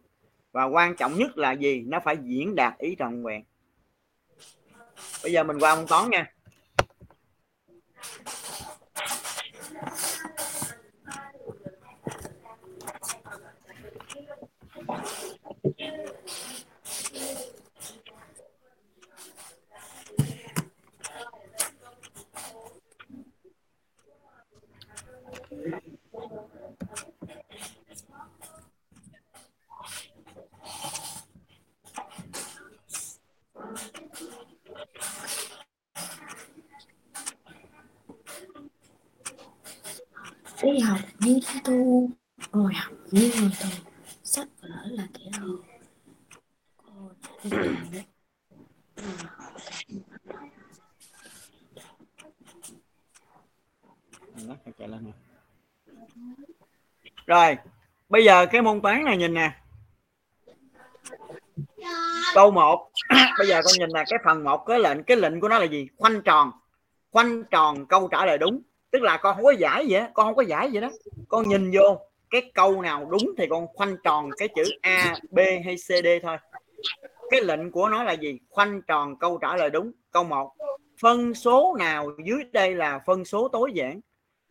Và 0.51 0.65
quan 0.65 0.95
trọng 0.95 1.17
nhất 1.17 1.37
là 1.37 1.51
gì? 1.51 1.83
Nó 1.87 1.99
phải 1.99 2.17
diễn 2.23 2.55
đạt 2.55 2.77
ý 2.77 2.95
trọn 2.99 3.23
vẹn 3.23 3.43
bây 5.23 5.31
giờ 5.31 5.43
mình 5.43 5.59
qua 5.59 5.75
môn 5.75 5.87
toán 5.87 6.09
nha. 6.09 6.33
Đi 25.63 25.71
học 40.79 40.99
như 41.19 41.39
tu 41.63 42.09
ngồi 42.51 42.73
học 42.73 42.93
như 43.11 43.31
ngồi 43.41 43.51
tù 43.61 43.67
sách 44.23 44.47
vở 44.61 44.67
là 44.85 45.07
kẻ 45.13 45.39
hồ 45.39 45.47
cô 46.77 47.11
đã 47.43 47.43
đi 47.43 47.49
tìm 47.51 47.75
rồi. 47.91 48.03
Rồi, 57.25 57.57
bây 58.09 58.23
giờ 58.23 58.45
cái 58.45 58.61
môn 58.61 58.81
toán 58.81 59.03
này 59.03 59.17
nhìn 59.17 59.33
nè. 59.33 59.51
Câu 62.33 62.51
1 62.51 62.91
bây 63.37 63.47
giờ 63.47 63.61
con 63.63 63.73
nhìn 63.79 63.89
là 63.89 64.03
cái 64.09 64.19
phần 64.25 64.43
một 64.43 64.57
cái 64.65 64.79
lệnh 64.79 65.03
cái 65.03 65.17
lệnh 65.17 65.39
của 65.39 65.49
nó 65.49 65.59
là 65.59 65.65
gì? 65.65 65.87
Khoanh 65.97 66.21
tròn. 66.21 66.51
Khoanh 67.11 67.43
tròn 67.43 67.85
câu 67.85 68.07
trả 68.07 68.25
lời 68.25 68.37
đúng. 68.37 68.61
Tức 68.91 69.01
là 69.01 69.17
con 69.17 69.35
không 69.35 69.43
có 69.43 69.51
giải 69.51 69.85
vậy, 69.89 70.03
con 70.13 70.25
không 70.25 70.35
có 70.35 70.43
giải 70.43 70.69
vậy 70.73 70.81
đó. 70.81 70.91
Con 71.27 71.49
nhìn 71.49 71.71
vô 71.71 71.99
cái 72.29 72.51
câu 72.53 72.81
nào 72.81 73.05
đúng 73.05 73.35
thì 73.37 73.47
con 73.49 73.67
khoanh 73.73 73.95
tròn 74.03 74.29
cái 74.37 74.47
chữ 74.55 74.63
a 74.81 75.15
b 75.31 75.39
hay 75.65 75.75
C, 75.75 75.87
D 76.03 76.07
thôi. 76.23 76.37
Cái 77.29 77.41
lệnh 77.41 77.71
của 77.71 77.89
nó 77.89 78.03
là 78.03 78.11
gì? 78.11 78.39
Khoanh 78.49 78.81
tròn 78.87 79.19
câu 79.19 79.37
trả 79.37 79.55
lời 79.55 79.69
đúng. 79.69 79.91
Câu 80.11 80.23
1 80.23 80.53
phân 81.01 81.33
số 81.33 81.75
nào 81.79 82.09
dưới 82.25 82.43
đây 82.51 82.75
là 82.75 82.99
phân 83.05 83.25
số 83.25 83.47
tối 83.47 83.71
giản? 83.73 83.99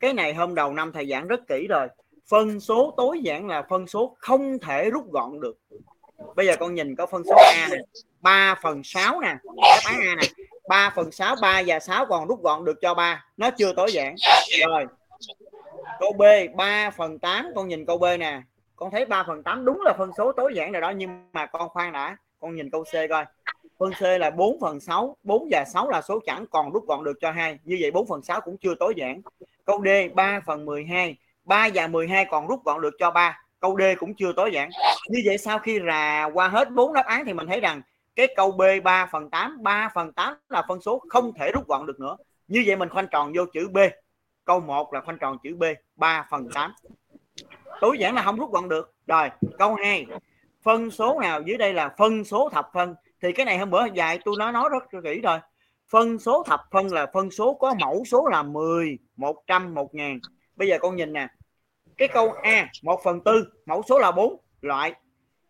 Cái 0.02 0.12
này 0.12 0.34
hôm 0.34 0.54
đầu 0.54 0.72
năm 0.74 0.92
thầy 0.92 1.06
giảng 1.06 1.28
rất 1.28 1.40
kỹ 1.48 1.66
rồi. 1.70 1.88
Phân 2.30 2.60
số 2.60 2.94
tối 2.96 3.20
giản 3.22 3.48
là 3.48 3.62
phân 3.62 3.86
số 3.86 4.16
không 4.18 4.58
thể 4.58 4.90
rút 4.90 5.12
gọn 5.12 5.40
được. 5.40 5.58
Bây 6.36 6.46
giờ 6.46 6.56
con 6.60 6.74
nhìn 6.74 6.96
có 6.96 7.06
phân 7.06 7.22
số 7.24 7.34
a 7.36 7.68
nè 7.70 7.76
3 8.20 8.54
phần 8.62 8.80
6 8.84 9.20
nè, 9.20 9.34
đáp 9.56 9.80
án 9.84 10.00
a 10.00 10.14
nè. 10.14 10.28
3 10.68 10.92
phần 10.96 11.12
6 11.12 11.36
3 11.42 11.62
và 11.66 11.80
6 11.80 12.06
còn 12.06 12.28
rút 12.28 12.42
gọn 12.42 12.64
được 12.64 12.78
cho 12.80 12.94
3 12.94 13.24
nó 13.36 13.50
chưa 13.50 13.72
tối 13.76 13.92
giản. 13.92 14.14
Rồi, 14.68 14.86
câu 16.00 16.12
B 16.12 16.22
3 16.56 16.90
phần 16.90 17.18
8 17.18 17.46
con 17.54 17.68
nhìn 17.68 17.86
câu 17.86 17.98
B 17.98 18.04
nè. 18.18 18.42
Con 18.76 18.90
thấy 18.90 19.04
3 19.04 19.24
phần 19.26 19.42
8 19.42 19.64
đúng 19.64 19.80
là 19.80 19.94
phân 19.98 20.10
số 20.18 20.32
tối 20.32 20.52
giản 20.54 20.72
rồi 20.72 20.80
đó, 20.80 20.90
nhưng 20.90 21.28
mà 21.32 21.46
con 21.46 21.68
khoan 21.68 21.92
đã. 21.92 22.16
Con 22.40 22.54
nhìn 22.54 22.70
câu 22.70 22.84
C 22.84 22.92
coi 23.10 23.24
phân 23.78 23.92
C 23.92 24.02
là 24.20 24.30
4 24.30 24.61
phần 24.61 24.80
6 24.80 25.16
4 25.22 25.48
và 25.50 25.64
6 25.64 25.90
là 25.90 26.02
số 26.02 26.20
chẵn 26.26 26.46
còn 26.50 26.72
rút 26.72 26.87
gọn 26.87 27.04
được 27.04 27.18
cho 27.20 27.30
hai. 27.30 27.58
Như 27.64 27.76
vậy 27.80 27.90
4 27.90 28.06
phần 28.06 28.22
6 28.22 28.40
cũng 28.40 28.56
chưa 28.61 28.74
tối 28.80 28.94
giản. 28.96 29.20
Câu 29.64 29.82
D 29.85 29.88
3 30.14 30.40
phần 30.46 30.64
12 30.64 31.16
3 31.44 31.68
và 31.74 31.87
12 31.87 32.24
còn 32.24 32.46
rút 32.46 32.64
gọn 32.64 32.80
được 32.80 32.94
cho 32.98 33.11
3 33.11 33.42
câu 33.61 33.76
D 33.78 33.82
cũng 33.98 34.14
chưa 34.14 34.32
tối 34.37 34.50
giản. 34.52 34.70
Như 35.08 35.22
vậy 35.24 35.38
sau 35.38 35.58
khi 35.58 35.80
rà 35.87 36.24
qua 36.35 36.48
hết 36.48 36.70
bốn 36.70 36.92
đáp 36.92 37.06
án 37.06 37.24
thì 37.26 37.32
mình 37.32 37.46
thấy 37.46 37.61
rằng 37.61 37.82
cái 38.16 38.28
câu 38.37 38.52
B 38.52 38.62
3 38.85 39.06
phần 39.12 39.30
8 39.30 39.62
3 39.62 39.88
phần 39.94 40.12
8 40.12 40.35
là 40.48 40.64
phân 40.68 40.80
số 40.80 41.02
không 41.08 41.32
thể 41.32 41.52
rút 41.52 41.68
gọn 41.68 41.87
được 41.87 42.00
nữa. 42.00 42.16
Như 42.48 42.64
vậy 42.66 42.76
mình 42.76 42.88
khoanh 42.88 43.06
tròn 43.11 43.32
vô 43.37 43.44
chữ 43.52 43.68
B. 43.68 43.78
Câu 44.44 44.61
1 44.61 44.94
là 44.94 45.00
khoanh 45.00 45.18
tròn 45.18 45.37
chữ 45.42 45.56
B 45.56 45.64
3 45.96 46.26
phần 46.30 46.48
8 46.54 46.72
tối 47.82 47.98
giản 47.98 48.14
là 48.14 48.22
không 48.22 48.37
rút 48.37 48.52
gọn 48.52 48.68
được. 48.68 48.94
Rồi, 49.06 49.28
câu 49.58 49.74
2 49.74 50.06
phân 50.62 50.90
số 50.90 51.20
nào? 51.20 51.40
Dưới 51.42 51.58
đây 51.58 51.74
là 51.74 51.94
phân 51.98 52.24
số 52.24 52.48
thập 52.48 52.70
phân 52.72 52.94
thì 53.22 53.32
cái 53.32 53.46
này 53.46 53.58
hôm 53.58 53.70
bữa 53.70 53.85
dài 53.94 54.18
tôi 54.24 54.35
nói 54.38 54.52
nói 54.52 54.68
rất 54.72 55.02
kỹ 55.04 55.20
rồi 55.20 55.38
phân 55.88 56.18
số 56.18 56.42
thập 56.42 56.61
phân 56.70 56.92
là 56.92 57.06
phân 57.14 57.30
số 57.30 57.54
có 57.54 57.74
mẫu 57.80 58.04
số 58.04 58.26
là 58.26 58.42
10 58.42 58.98
100 59.16 59.74
1000 59.74 60.20
bây 60.56 60.68
giờ 60.68 60.78
con 60.80 60.96
nhìn 60.96 61.12
nè. 61.12 61.28
Cái 61.96 62.08
câu 62.08 62.32
A 62.32 62.68
1 62.82 63.00
phần 63.04 63.24
4 63.24 63.35
mẫu 63.66 63.82
số 63.88 63.98
là 63.98 64.11
4 64.11 64.37
loại. 64.61 64.94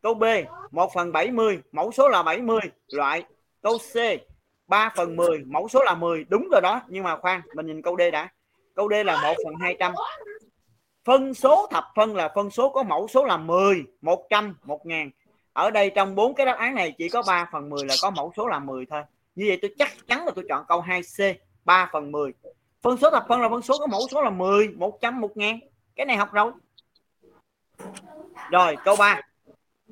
Câu 0.02 0.14
B 0.14 0.24
1 0.70 0.90
phần 0.94 1.12
70 1.12 1.61
mẫu 1.72 1.92
số 1.92 2.08
là 2.08 2.22
70 2.22 2.61
loại. 2.88 3.24
Câu 3.62 3.78
C 3.78 3.96
3 4.66 4.92
phần 4.96 5.16
10 5.16 5.44
mẫu 5.46 5.68
số 5.68 5.82
là 5.85 5.94
10 5.94 6.24
đúng 6.24 6.48
rồi 6.52 6.61
đó, 6.61 6.80
nhưng 6.88 7.04
mà 7.04 7.16
khoan, 7.16 7.40
mình 7.54 7.66
nhìn 7.66 7.82
câu 7.82 7.96
D 7.98 8.02
đã. 8.12 8.28
Câu 8.74 8.88
D 8.88 8.92
là 9.06 9.22
1 9.22 9.35
phần 9.44 9.54
200 9.61 9.92
phân 11.04 11.35
số 11.35 11.66
thập 11.70 11.85
phân 11.96 12.16
là 12.16 12.32
phân 12.35 12.50
số 12.50 12.68
có 12.68 12.82
mẫu 12.82 13.08
số 13.08 13.24
là 13.24 13.37
10 13.37 13.85
100 14.00 14.56
1000 14.64 15.11
ở 15.52 15.70
đây 15.70 15.90
trong 15.90 16.14
bốn 16.14 16.34
cái 16.34 16.46
đáp 16.46 16.56
án 16.58 16.74
này 16.74 16.94
chỉ 16.98 17.08
có 17.08 17.22
3 17.26 17.48
phần 17.52 17.70
10 17.70 17.84
là 17.84 17.94
có 18.02 18.10
mẫu 18.10 18.32
số 18.36 18.48
là 18.48 18.58
10 18.58 18.86
thôi. 18.86 19.02
Như 19.34 19.44
vậy 19.48 19.58
tôi 19.62 19.74
chắc 19.78 19.88
chắn 20.06 20.24
là 20.24 20.32
tôi 20.34 20.44
chọn 20.48 20.64
câu 20.68 20.82
2C 20.82 21.34
3 21.64 21.90
phần 21.92 22.12
10 22.12 22.32
phân 22.82 22.96
số 22.96 23.10
thập 23.10 23.24
phân 23.28 23.40
là 23.40 23.48
phân 23.48 23.62
số 23.62 23.78
có 23.78 23.86
mẫu 23.86 24.00
số 24.10 24.22
là 24.22 24.30
10 24.30 24.68
100 24.68 25.20
1 25.20 25.36
ngàn. 25.36 25.58
Cái 25.96 26.06
này 26.06 26.16
học 26.16 26.32
rồi. 26.32 26.52
Rồi, 28.50 28.76
câu 28.84 28.96
3 28.96 29.20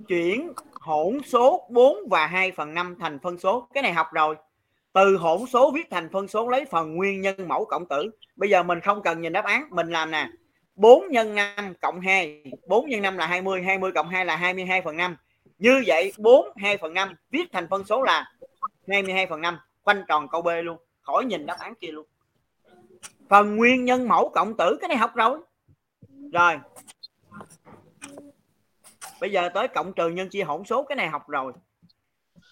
chuyển 0.09 0.53
hỗn 0.73 1.19
số 1.27 1.67
4 1.71 1.97
và 2.11 2.27
2 2.27 2.53
phần 2.53 2.75
5 2.75 2.97
thành 3.01 3.19
phân 3.19 3.39
số. 3.39 3.69
Cái 3.75 3.83
này 3.83 3.93
học 3.93 4.07
rồi. 4.13 4.37
Từ 4.93 5.17
hỗn 5.17 5.47
số 5.47 5.71
viết 5.71 5.91
thành 5.91 6.09
phân 6.13 6.29
số 6.29 6.49
lấy 6.49 6.65
phần 6.65 6.97
nguyên 6.97 7.21
nhân 7.21 7.49
mẫu 7.49 7.65
cộng 7.65 7.89
tử. 7.89 8.11
Bây 8.37 8.51
giờ 8.51 8.63
mình 8.63 8.81
không 8.81 9.03
cần 9.03 9.21
nhìn 9.21 9.33
đáp 9.33 9.45
án, 9.45 9.65
mình 9.71 9.91
làm 9.91 10.11
nè. 10.11 10.29
4 10.75 11.09
nhân 11.11 11.35
5 11.35 11.75
cộng 11.81 12.01
2 12.01 12.45
4 12.67 12.89
nhân 12.89 13.03
5 13.03 13.17
là 13.17 13.27
20 13.27 13.63
20 13.63 13.93
cộng 13.93 14.09
2 14.09 14.25
là 14.25 14.37
22 14.37 14.83
phần 14.83 14.97
5 14.97 15.17
như 15.61 15.83
vậy 15.87 16.13
4 16.19 16.49
2 16.57 16.77
phần 16.77 16.95
5 16.95 17.15
viết 17.31 17.45
thành 17.53 17.69
phân 17.71 17.85
số 17.85 18.03
là 18.03 18.33
22 18.89 19.27
phần 19.27 19.41
5 19.41 19.59
quanh 19.83 20.05
tròn 20.09 20.29
câu 20.29 20.43
B 20.43 20.49
luôn. 20.63 20.79
Khỏi 21.01 21.25
nhìn 21.25 21.47
đáp 21.47 21.57
án 21.59 21.75
kia 21.75 21.89
luôn. 21.89 22.07
Phần 23.29 23.57
nguyên 23.57 23.85
nhân 23.85 24.09
mẫu 24.09 24.31
cộng 24.35 24.57
tử, 24.57 24.79
cái 24.81 24.89
này 24.89 24.97
học 24.97 25.15
rồi. 25.15 25.39
Rồi. 26.33 26.59
Bây 29.21 29.33
giờ 29.33 29.49
tới 29.55 29.69
cộng 29.69 29.93
trừ 29.93 30.09
nhân 30.09 30.29
chia 30.29 30.43
hỗn 30.43 30.65
số, 30.65 30.83
cái 30.83 30.97
này 30.97 31.09
học 31.09 31.29
rồi. 31.29 31.53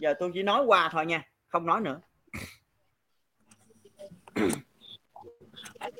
Giờ 0.00 0.14
tôi 0.18 0.30
chỉ 0.34 0.42
nói 0.42 0.64
qua 0.64 0.88
thôi 0.92 1.06
nha, 1.06 1.28
không 1.48 1.66
nói 1.66 1.80
nữa. 1.80 2.00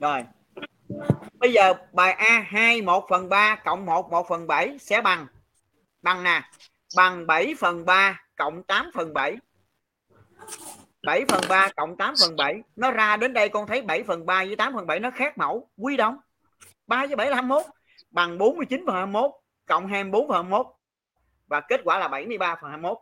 Rồi. 0.01 0.25
Bây 1.33 1.53
giờ 1.53 1.75
bài 1.92 2.12
A 2.12 2.47
2 2.49 2.83
1 2.83 3.07
phần 3.09 3.29
3 3.29 3.57
cộng 3.64 3.87
1 3.87 4.11
1 4.11 4.29
phần 4.29 4.47
7 4.47 4.79
sẽ 4.79 5.01
bằng. 5.01 5.27
Bằng 6.03 6.25
nè 6.25 6.42
bằng 6.96 7.27
7 7.27 7.55
phần 7.59 7.85
3 7.85 8.20
cộng 8.37 8.62
8 8.62 8.90
phần 8.94 9.14
7 9.14 9.37
7 11.03 11.24
phần 11.29 11.40
3 11.48 11.68
cộng 11.77 11.96
8 11.96 12.14
phần 12.20 12.37
7 12.37 12.62
nó 12.77 12.90
ra 12.90 13.16
đến 13.16 13.33
đây 13.33 13.48
con 13.48 13.66
thấy 13.66 13.83
7 13.83 14.03
phần 14.03 14.27
3 14.27 14.44
với 14.44 14.57
8 14.57 14.74
phần 14.74 14.87
7 14.87 15.01
nó 15.01 15.11
khác 15.11 15.38
mẫu 15.38 15.70
quy 15.77 15.96
đồng 15.96 16.16
3 16.87 17.07
với 17.07 17.16
7 17.16 17.31
là 17.31 17.35
21 17.35 17.62
bằng 18.11 18.38
49 18.38 18.85
phần 18.87 18.94
21 18.94 19.31
cộng 19.66 19.87
24 19.87 20.29
phần 20.29 20.35
21 20.35 20.66
và 21.46 21.61
kết 21.61 21.81
quả 21.85 21.98
là 21.98 22.09
73 22.09 22.57
phần 22.61 22.70
21 22.70 22.98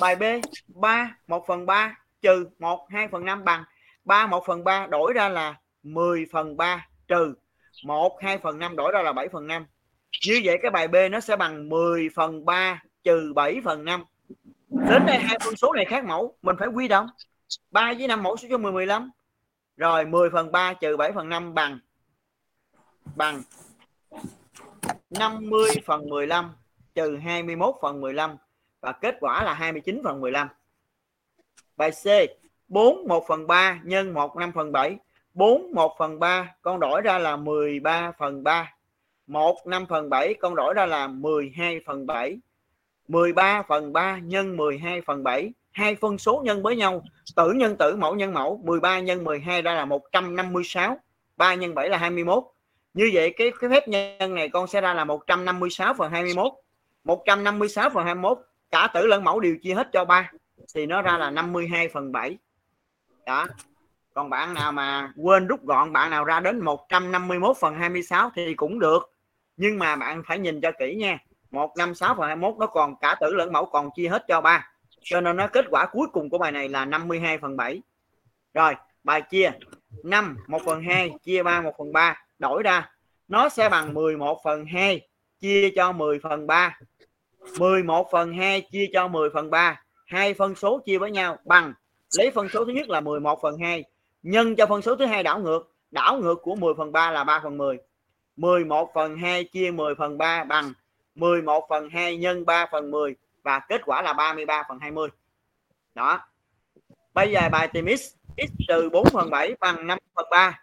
bài 0.00 0.16
B 0.16 0.22
3 0.68 1.16
1 1.26 1.44
phần 1.46 1.66
3 1.66 1.96
trừ 2.22 2.48
1 2.58 2.86
2 2.90 3.08
phần 3.08 3.24
5 3.24 3.44
bằng 3.44 3.64
3 4.04 4.26
1 4.26 4.46
phần 4.46 4.64
3 4.64 4.86
đổi 4.86 5.12
ra 5.12 5.28
là 5.28 5.54
10 5.82 6.26
phần 6.32 6.56
3 6.56 6.86
trừ 7.08 7.34
1 7.84 8.22
2 8.22 8.38
phần 8.38 8.58
5 8.58 8.76
đổi 8.76 8.92
ra 8.92 9.02
là 9.02 9.12
7 9.12 9.28
phần 9.28 9.46
5 9.46 9.66
như 10.26 10.40
vậy 10.44 10.58
cái 10.62 10.70
bài 10.70 10.88
B 10.88 10.96
nó 11.10 11.20
sẽ 11.20 11.36
bằng 11.36 11.68
10 11.68 12.08
phần 12.14 12.44
3 12.44 12.82
trừ 13.04 13.32
7 13.34 13.60
phần 13.64 13.84
5 13.84 14.04
đến 14.68 15.06
đây 15.06 15.18
hai 15.18 15.38
phân 15.44 15.56
số 15.56 15.72
này 15.72 15.84
khác 15.84 16.04
mẫu, 16.04 16.34
mình 16.42 16.56
phải 16.58 16.68
quy 16.68 16.88
đồng. 16.88 17.06
3 17.70 17.92
với 17.98 18.08
5 18.08 18.22
mẫu 18.22 18.36
số 18.36 18.48
cho 18.50 18.58
10 18.58 18.72
15 18.72 19.10
rồi 19.76 20.04
10 20.04 20.30
phần 20.30 20.52
3 20.52 20.74
trừ 20.74 20.96
7 20.96 21.12
phần 21.12 21.28
5 21.28 21.54
bằng 21.54 21.78
bằng 23.16 23.42
50 25.10 25.70
phần 25.86 26.08
15 26.08 26.52
trừ 26.94 27.16
21 27.16 27.74
phần 27.82 28.00
15 28.00 28.36
và 28.80 28.92
kết 28.92 29.16
quả 29.20 29.44
là 29.44 29.54
29 29.54 30.00
phần 30.04 30.20
15 30.20 30.48
bài 31.76 31.90
C 31.90 32.06
4 32.68 33.08
1 33.08 33.24
phần 33.28 33.46
3 33.46 33.80
nhân 33.84 34.14
1 34.14 34.36
5 34.36 34.52
phần 34.52 34.72
7 34.72 34.96
4 35.34 35.72
1 35.74 35.94
phần 35.98 36.18
3 36.18 36.54
con 36.62 36.80
đổi 36.80 37.00
ra 37.00 37.18
là 37.18 37.36
13 37.36 38.12
phần 38.18 38.44
3 38.44 38.74
1 39.26 39.66
5 39.66 39.86
phần 39.86 40.10
7 40.10 40.34
con 40.34 40.54
đổi 40.54 40.74
ra 40.74 40.86
là 40.86 41.06
12 41.06 41.80
phần 41.86 42.06
7 42.06 42.38
13 43.08 43.62
phần 43.68 43.92
3 43.92 44.18
nhân 44.18 44.56
12 44.56 45.00
phần 45.00 45.22
7 45.22 45.52
hai 45.72 45.94
phân 45.94 46.18
số 46.18 46.42
nhân 46.44 46.62
với 46.62 46.76
nhau, 46.76 47.02
tử 47.36 47.52
nhân 47.52 47.76
tử, 47.76 47.96
mẫu 47.96 48.14
nhân 48.14 48.34
mẫu. 48.34 48.60
13 48.64 49.00
nhân 49.00 49.24
12 49.24 49.62
ra 49.62 49.74
là 49.74 49.84
156 49.84 50.98
3 51.36 51.54
nhân 51.54 51.74
7 51.74 51.88
là 51.88 51.98
21 51.98 52.44
như 52.94 53.10
vậy 53.12 53.34
cái 53.36 53.52
cái 53.60 53.70
phép 53.70 53.88
nhân 53.88 54.34
này 54.34 54.48
con 54.48 54.66
sẽ 54.66 54.80
ra 54.80 54.94
là 54.94 55.04
156 55.04 55.94
phần 55.94 56.10
21 56.10 56.52
156 57.04 57.90
phần 57.90 58.04
21 58.04 58.38
cả 58.70 58.88
tử 58.94 59.06
lẫn 59.06 59.24
mẫu 59.24 59.40
đều 59.40 59.56
chia 59.62 59.74
hết 59.74 59.88
cho 59.92 60.04
3 60.04 60.30
thì 60.74 60.86
nó 60.86 61.02
ra 61.02 61.18
là 61.18 61.30
52 61.30 61.88
phần 61.88 62.12
7 62.12 62.38
đó. 63.26 63.46
Còn 64.14 64.30
bạn 64.30 64.54
nào 64.54 64.72
mà 64.72 65.12
quên 65.16 65.46
rút 65.46 65.64
gọn, 65.64 65.92
bạn 65.92 66.10
nào 66.10 66.24
ra 66.24 66.40
đến 66.40 66.60
151 66.60 67.56
phần 67.60 67.74
26 67.74 68.30
thì 68.34 68.54
cũng 68.54 68.78
được 68.78 69.11
nhưng 69.56 69.78
mà 69.78 69.96
bạn 69.96 70.22
phải 70.26 70.38
nhìn 70.38 70.60
cho 70.60 70.70
kỹ 70.78 70.94
nha. 70.94 71.18
156 71.50 72.14
phần 72.14 72.26
21 72.26 72.54
nó 72.58 72.66
còn 72.66 72.94
cả 73.00 73.16
tử 73.20 73.34
lẫn 73.34 73.52
mẫu 73.52 73.66
còn 73.66 73.90
chia 73.96 74.08
hết 74.08 74.24
cho 74.28 74.40
ba. 74.40 74.68
Cho 75.02 75.20
nên 75.20 75.36
nó 75.36 75.46
kết 75.46 75.64
quả 75.70 75.86
cuối 75.86 76.06
cùng 76.12 76.30
của 76.30 76.38
bài 76.38 76.52
này 76.52 76.68
là 76.68 76.84
52 76.84 77.38
phần 77.38 77.56
7 77.56 77.82
rồi, 78.54 78.74
bài 79.04 79.22
chia. 79.22 79.50
5 80.04 80.36
1 80.46 80.62
phần 80.64 80.82
2 80.82 81.10
chia 81.22 81.42
3 81.42 81.60
1 81.60 81.74
phần 81.78 81.92
3 81.92 82.24
đổi 82.38 82.62
ra. 82.62 82.90
Nó 83.28 83.48
sẽ 83.48 83.68
bằng 83.68 83.94
11 83.94 84.40
phần 84.44 84.64
2 84.64 85.08
chia 85.40 85.70
cho 85.76 85.92
10 85.92 86.18
phần 86.22 86.46
3 86.46 86.78
11 87.58 88.08
phần 88.12 88.32
2 88.32 88.60
chia 88.60 88.86
cho 88.92 89.08
10 89.08 89.30
phần 89.34 89.50
3 89.50 89.82
hai 90.06 90.34
phân 90.34 90.54
số 90.54 90.78
chia 90.86 90.98
với 90.98 91.10
nhau 91.10 91.36
bằng. 91.44 91.72
Lấy 92.18 92.30
phân 92.30 92.48
số 92.48 92.64
thứ 92.64 92.72
nhất 92.72 92.88
là 92.88 93.00
11 93.00 93.38
phần 93.42 93.58
2 93.58 93.84
nhân 94.22 94.56
cho 94.56 94.66
phân 94.66 94.82
số 94.82 94.96
thứ 94.96 95.06
hai 95.06 95.22
đảo 95.22 95.38
ngược. 95.38 95.74
Đảo 95.90 96.18
ngược 96.18 96.38
của 96.42 96.54
10 96.54 96.74
phần 96.78 96.92
3 96.92 97.10
là 97.10 97.24
3 97.24 97.40
phần 97.42 97.58
10 97.58 97.78
11 98.36 98.90
phần 98.94 99.16
2 99.16 99.44
chia 99.44 99.70
10 99.70 99.94
phần 99.94 100.18
3 100.18 100.44
bằng 100.44 100.72
11 101.14 101.66
phần 101.68 101.90
2 101.90 102.16
nhân 102.16 102.46
3 102.46 102.66
phần 102.72 102.90
10 102.90 103.16
và 103.42 103.58
kết 103.58 103.80
quả 103.84 104.02
là 104.02 104.12
33 104.12 104.62
phần 104.68 104.78
20 104.80 105.08
đó. 105.94 106.20
Bây 107.14 107.32
giờ 107.32 107.48
bài 107.52 107.68
tìm 107.68 107.96
x 107.96 108.14
x 108.36 108.50
trừ 108.68 108.88
4 108.92 109.06
phần 109.12 109.30
7 109.30 109.54
bằng 109.60 109.86
5 109.86 109.98
phần 110.14 110.26
3 110.30 110.62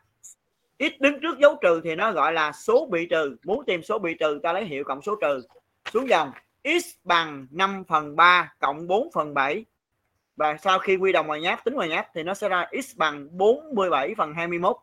x 0.79 0.91
đứng 0.99 1.19
trước 1.19 1.39
dấu 1.39 1.55
trừ 1.61 1.81
thì 1.83 1.95
nó 1.95 2.11
gọi 2.11 2.33
là 2.33 2.51
số 2.51 2.87
bị 2.91 3.05
trừ. 3.05 3.35
Muốn 3.43 3.65
tìm 3.65 3.83
số 3.83 3.99
bị 3.99 4.13
trừ, 4.13 4.39
ta 4.43 4.53
lấy 4.53 4.65
hiệu 4.65 4.83
cộng 4.83 5.01
số 5.01 5.15
trừ. 5.21 5.41
Xuống 5.93 6.09
dòng, 6.09 6.31
x 6.63 6.85
bằng 7.03 7.47
5 7.51 7.83
phần 7.87 8.15
3 8.15 8.53
cộng 8.59 8.87
4 8.87 9.09
phần 9.13 9.33
7 9.33 9.65
và 10.35 10.57
sau 10.57 10.79
khi 10.79 10.95
quy 10.95 11.11
đồng 11.11 11.27
ngoài 11.27 11.41
nháp, 11.41 11.63
tính 11.63 11.73
ngoài 11.73 11.89
nháp 11.89 12.07
thì 12.13 12.23
nó 12.23 12.33
sẽ 12.33 12.49
ra 12.49 12.65
x 12.83 12.97
bằng 12.97 13.37
47 13.37 14.15
phần 14.17 14.33
21 14.33 14.77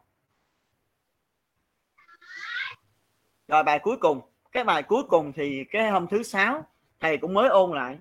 rồi 3.49 3.63
bài 3.63 3.79
cuối 3.79 3.97
cùng. 3.97 4.21
Cái 4.53 4.65
bài 4.65 4.83
cuối 4.83 5.03
cùng 5.03 5.33
thì 5.33 5.65
cái 5.71 5.91
hôm 5.91 6.07
thứ 6.07 6.23
sáu, 6.23 6.67
thầy 7.01 7.17
cũng 7.17 7.35
mới 7.35 7.49
ôn 7.49 7.71
lại. 7.71 7.99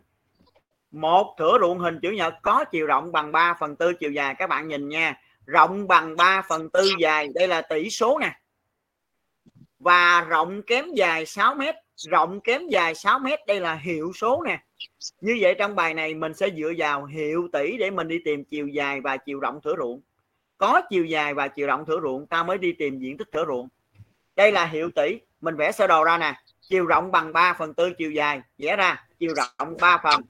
Một 0.92 1.36
thửa 1.38 1.58
ruộng 1.62 1.80
hình 1.80 2.00
chữ 2.02 2.12
nhật 2.12 2.34
có 2.42 2.66
chiều 2.72 2.86
rộng 2.86 3.12
bằng 3.12 3.32
3 3.32 3.54
phần 3.60 3.76
tư 3.76 3.94
chiều 3.94 4.12
dài, 4.12 4.36
các 4.36 4.50
bạn 4.50 4.68
nhìn 4.68 4.90
nha. 4.90 5.22
Rộng 5.46 5.88
bằng 5.88 6.16
3 6.18 6.42
phần 6.50 6.70
tư 6.70 6.92
dài, 7.00 7.30
đây 7.36 7.48
là 7.48 7.62
tỷ 7.62 7.90
số 7.90 8.20
nè. 8.20 8.40
Và 9.80 10.22
rộng 10.22 10.62
kém 10.68 10.94
dài 10.94 11.26
6 11.26 11.56
mét, 11.56 11.76
rộng 11.96 12.42
kém 12.42 12.68
dài 12.68 12.96
6 12.96 13.20
mét, 13.20 13.40
đây 13.48 13.60
là 13.60 13.76
hiệu 13.76 14.12
số 14.16 14.44
nè. 14.46 14.60
Như 15.22 15.38
vậy 15.42 15.56
trong 15.60 15.76
bài 15.76 15.94
này 15.94 16.14
mình 16.14 16.34
sẽ 16.34 16.50
dựa 16.58 16.72
vào 16.78 17.06
hiệu 17.06 17.48
tỷ 17.54 17.78
để 17.78 17.92
mình 17.92 18.08
đi 18.08 18.20
tìm 18.26 18.44
chiều 18.44 18.68
dài 18.68 19.02
và 19.02 19.18
chiều 19.18 19.40
rộng 19.40 19.60
thửa 19.64 19.76
ruộng. 19.78 20.02
Có 20.58 20.82
chiều 20.90 21.06
dài 21.06 21.34
và 21.34 21.48
chiều 21.48 21.68
rộng 21.68 21.86
thửa 21.86 22.00
ruộng, 22.02 22.28
ta 22.28 22.44
mới 22.44 22.58
đi 22.58 22.74
tìm 22.74 23.00
diện 23.00 23.18
tích 23.18 23.28
thửa 23.32 23.46
ruộng. 23.46 23.68
Đây 24.36 24.52
là 24.52 24.66
hiệu 24.66 24.90
tỷ 24.96 25.20
mình 25.46 25.56
vẽ 25.56 25.72
sơ 25.72 25.88
đồ 25.88 26.04
ra 26.04 26.18
nè. 26.18 26.34
Chiều 26.62 26.86
rộng 26.86 27.12
bằng 27.12 27.34
3 27.34 27.54
phần 27.54 27.74
tư, 27.74 27.94
chiều 27.98 28.12
dài, 28.12 28.42
vẽ 28.58 28.76
ra. 28.76 29.06
Chiều 29.20 29.34
rộng 29.36 29.78
3 29.82 29.98
phần, 30.04 30.22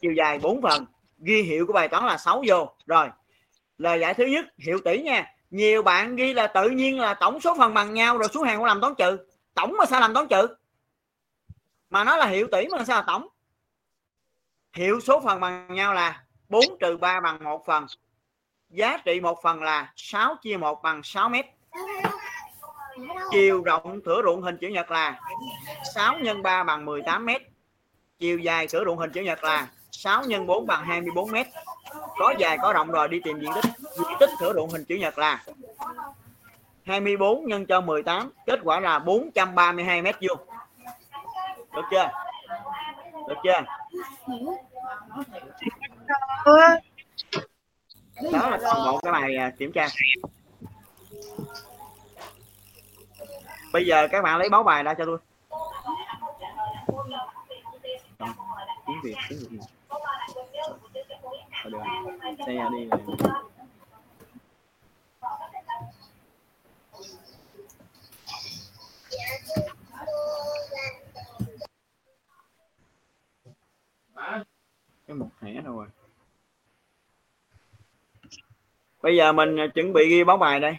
chiều 0.00 0.12
dài 0.12 0.38
4 0.38 0.62
phần. 0.62 0.86
Ghi 1.18 1.42
hiệu 1.42 1.66
của 1.66 1.72
bài 1.72 1.88
toán 1.88 2.06
là 2.06 2.18
6 2.18 2.42
vô. 2.46 2.68
Rồi, 2.86 3.08
lời 3.78 4.00
giải 4.00 4.14
thứ 4.14 4.24
nhất, 4.24 4.46
hiệu 4.58 4.78
tỷ 4.84 5.02
nha. 5.02 5.26
Nhiều 5.50 5.82
bạn 5.82 6.16
ghi 6.16 6.32
là 6.32 6.46
tự 6.46 6.70
nhiên 6.70 7.00
là 7.00 7.14
tổng 7.14 7.40
số 7.40 7.54
phần 7.58 7.74
bằng 7.74 7.94
nhau 7.94 8.18
rồi 8.18 8.28
xuống 8.28 8.42
hàng 8.42 8.58
cũng 8.58 8.66
làm 8.66 8.80
toán 8.80 8.94
trừ. 8.94 9.18
Tổng 9.54 9.74
mà 9.78 9.86
sao 9.86 10.00
làm 10.00 10.14
toán 10.14 10.28
trừ? 10.28 10.46
Mà 11.90 12.04
nó 12.04 12.16
là 12.16 12.26
hiệu 12.26 12.48
tỷ 12.52 12.68
mà 12.68 12.84
sao 12.84 12.96
là 12.96 13.04
tổng? 13.06 13.28
Hiệu 14.72 15.00
số 15.00 15.20
phần 15.20 15.40
bằng 15.40 15.74
nhau 15.74 15.94
là 15.94 16.24
4 16.48 16.64
trừ 16.80 16.96
3 16.96 17.20
bằng 17.20 17.44
1 17.44 17.66
phần. 17.66 17.86
Giá 18.70 18.98
trị 19.04 19.20
một 19.20 19.42
phần 19.42 19.62
là 19.62 19.92
6 19.96 20.36
chia 20.42 20.56
1 20.56 20.82
bằng 20.82 21.02
6 21.02 21.28
mét 21.28 21.46
chiều 23.30 23.62
rộng 23.62 24.00
thửa 24.04 24.22
ruộng 24.24 24.42
hình 24.42 24.56
chữ 24.56 24.68
nhật 24.68 24.90
là 24.90 25.20
6 25.94 26.14
x 26.24 26.42
3 26.42 26.64
bằng 26.64 26.84
18 26.84 27.26
m 27.26 27.30
chiều 28.18 28.38
dài 28.38 28.66
thửa 28.66 28.84
ruộng 28.84 28.98
hình 28.98 29.12
chữ 29.12 29.20
nhật 29.20 29.44
là 29.44 29.68
6 29.90 30.22
x 30.22 30.28
4 30.46 30.66
bằng 30.66 30.84
24 30.84 31.30
m 31.30 31.36
có 32.18 32.34
dài, 32.38 32.58
có 32.62 32.72
rộng 32.72 32.90
rồi, 32.90 33.08
đi 33.08 33.20
tìm 33.24 33.40
diện 33.40 33.50
tích. 33.54 33.64
Diện 33.96 34.16
tích 34.20 34.30
thửa 34.40 34.52
ruộng 34.54 34.70
hình 34.70 34.84
chữ 34.84 34.94
nhật 34.94 35.18
là 35.18 35.44
24 36.84 37.46
nhân 37.46 37.66
cho 37.66 37.80
18 37.80 38.30
kết 38.46 38.60
quả 38.62 38.80
là 38.80 38.98
432 38.98 40.02
mét 40.02 40.16
vuông. 40.20 40.38
Được 41.74 41.82
chưa? 41.90 42.10
Được 43.28 43.36
chưa? 43.44 43.60
Đó 48.32 48.50
là 48.50 48.58
phần 48.62 48.84
một 48.84 48.98
cái 49.02 49.12
bài 49.12 49.36
à, 49.36 49.52
kiểm 49.58 49.72
tra. 49.72 49.88
Bây 53.72 53.86
giờ 53.86 54.08
các 54.10 54.22
bạn 54.22 54.38
lấy 54.38 54.48
báo 54.48 54.62
bài 54.62 54.82
ra 54.82 54.94
cho 54.94 55.04
tôi. 55.04 55.18
Tiếng 58.86 59.00
việt 59.02 59.16
tiếng 59.28 59.38
việt. 59.50 59.58
Ở 61.64 61.70
đường 61.70 61.82
xe 62.46 62.68
đi 62.72 62.84
này. 62.84 62.98
cái 75.08 75.16
một 75.16 75.30
thẻ 75.40 75.60
đâu 75.64 75.76
rồi? 75.76 75.86
Bây 79.02 79.16
giờ 79.16 79.32
mình 79.32 79.56
ờ, 79.56 79.66
chuẩn 79.74 79.92
bị 79.92 80.08
ghi 80.08 80.24
báo 80.24 80.36
bài 80.36 80.60
đây. 80.60 80.76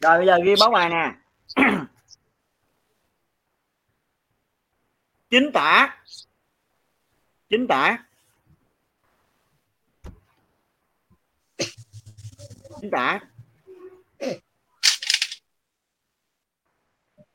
Rồi, 0.00 0.18
bây 0.18 0.26
giờ 0.26 0.38
ghi 0.44 0.54
báo 0.60 0.70
bài 0.70 0.90
nè. 0.90 1.14
Chính 5.30 5.50
tả. 5.54 6.02
Chính 7.48 7.66
tả. 7.68 8.04
Chính 12.80 12.90
tả. 12.90 13.20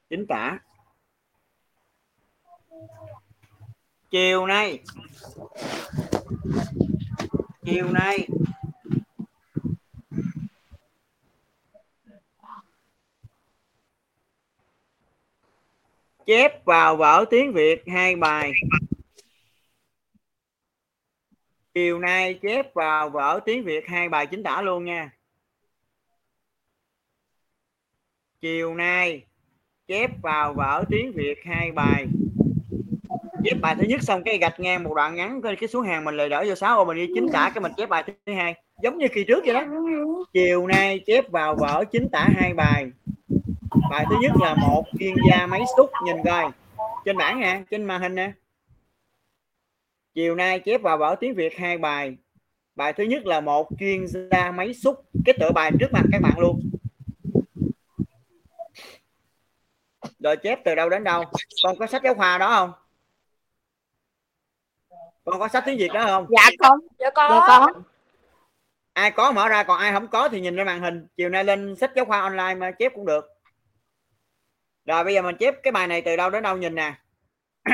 Chính 0.09 0.25
tả. 0.29 0.59
Chiều 4.09 4.45
nay. 4.45 4.83
Chiều 7.65 7.89
nay. 7.89 8.27
Chép 16.25 16.65
vào 16.65 16.95
vở 16.95 17.25
tiếng 17.29 17.53
Việt 17.53 17.83
hai 17.87 18.15
bài. 18.15 18.51
Chiều 21.73 21.99
nay 21.99 22.39
chép 22.41 22.73
vào 22.73 23.09
vở 23.09 23.39
tiếng 23.45 23.63
Việt 23.63 23.87
hai 23.87 24.09
bài 24.09 24.27
chính 24.27 24.43
tả 24.43 24.61
luôn 24.61 24.85
nha. 24.85 25.11
Chiều 28.41 28.75
nay 28.75 29.23
chép 29.87 30.11
vào 30.21 30.53
vở 30.53 30.83
tiếng 30.89 31.11
Việt 31.15 31.37
hai 31.45 31.71
bài. 31.71 32.07
Chép 33.43 33.57
bài 33.61 33.75
thứ 33.79 33.83
nhất 33.87 34.01
xong 34.03 34.23
cái 34.23 34.37
gạch 34.37 34.59
ngang 34.59 34.83
một 34.83 34.93
đoạn 34.95 35.15
ngắn 35.15 35.41
cái, 35.41 35.55
cái 35.55 35.69
xuống 35.69 35.85
hàng 35.85 36.03
mình 36.03 36.17
lại 36.17 36.29
đỡ 36.29 36.45
vô 36.47 36.55
sáu 36.55 36.77
ô 36.77 36.85
mình 36.85 36.97
đi 36.97 37.07
chính 37.15 37.27
tả 37.33 37.51
cái 37.53 37.61
mình 37.61 37.71
chép 37.77 37.89
bài 37.89 38.03
thứ 38.07 38.33
hai. 38.33 38.55
Giống 38.83 38.97
như 38.97 39.07
kỳ 39.13 39.23
trước 39.23 39.43
vậy 39.45 39.53
đó. 39.53 39.65
Chiều 40.33 40.67
nay 40.67 40.99
chép 41.05 41.31
vào 41.31 41.55
vở 41.55 41.83
chính 41.91 42.09
tả 42.11 42.27
hai 42.35 42.53
bài 42.53 42.91
bài 43.89 44.05
thứ 44.09 44.15
nhất 44.21 44.31
là 44.41 44.55
một 44.55 44.83
chuyên 44.99 45.15
gia 45.29 45.47
máy 45.47 45.61
xúc 45.77 45.91
nhìn 46.05 46.17
coi. 46.25 46.51
Trên 47.05 47.17
bảng 47.17 47.39
nè 47.39 47.61
trên 47.71 47.83
màn 47.83 48.01
hình 48.01 48.15
nè. 48.15 48.31
Chiều 50.13 50.35
nay 50.35 50.59
chép 50.59 50.81
vào 50.81 50.97
vở 50.97 51.15
tiếng 51.19 51.35
Việt 51.35 51.57
hai 51.57 51.77
bài. 51.77 52.17
Bài 52.75 52.93
thứ 52.93 53.03
nhất 53.03 53.25
là 53.25 53.41
một 53.41 53.69
chuyên 53.79 54.05
gia 54.31 54.51
máy 54.51 54.73
xúc. 54.73 55.05
Cái 55.25 55.35
tựa 55.39 55.51
bài 55.51 55.71
trước 55.79 55.93
mặt 55.93 56.03
các 56.11 56.21
bạn 56.21 56.33
luôn. 56.39 56.71
Rồi 60.19 60.37
chép 60.37 60.59
từ 60.65 60.75
đâu 60.75 60.89
đến 60.89 61.03
đâu? 61.03 61.23
Con 61.63 61.75
có 61.79 61.87
sách 61.87 62.01
giáo 62.03 62.15
khoa 62.15 62.37
đó 62.37 62.49
không? 62.49 62.71
Con 65.25 65.39
có 65.39 65.47
sách 65.47 65.63
tiếng 65.65 65.77
Việt 65.77 65.91
đó 65.93 66.05
không? 66.05 66.27
Dạ 66.29 66.49
không 66.59 66.79
dạ 66.99 67.09
có 67.09 67.29
dạ 67.29 67.47
có 67.47 67.73
ai 68.93 69.11
có 69.11 69.31
mở 69.31 69.49
ra 69.49 69.63
còn 69.63 69.79
ai 69.79 69.93
không 69.93 70.07
có 70.07 70.29
thì 70.29 70.41
nhìn 70.41 70.55
ra 70.55 70.63
màn 70.63 70.81
hình. 70.81 71.07
Chiều 71.17 71.29
nay 71.29 71.43
lên 71.43 71.75
sách 71.75 71.91
giáo 71.95 72.05
khoa 72.05 72.21
online 72.21 72.55
mà 72.55 72.71
chép 72.71 72.91
cũng 72.95 73.05
được 73.05 73.32
rồi 74.85 75.03
bây 75.03 75.13
giờ 75.13 75.21
mình 75.21 75.35
chép 75.39 75.55
cái 75.63 75.71
bài 75.71 75.87
này 75.87 76.01
từ 76.01 76.15
đâu 76.15 76.29
đến 76.29 76.43
đâu 76.43 76.57
nhìn 76.57 76.75
nè. 76.75 76.93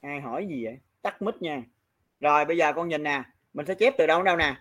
Ai 0.00 0.20
hỏi 0.20 0.46
gì 0.48 0.64
vậy? 0.64 0.78
Tắt 1.02 1.22
mic 1.22 1.42
nha. 1.42 1.62
Rồi 2.20 2.44
bây 2.44 2.56
giờ 2.56 2.72
con 2.72 2.88
nhìn 2.88 3.02
nè. 3.02 3.22
Mình 3.52 3.66
sẽ 3.66 3.74
chép 3.74 3.94
từ 3.98 4.06
đâu 4.06 4.18
đến 4.18 4.24
đâu 4.24 4.36
nè. 4.36 4.56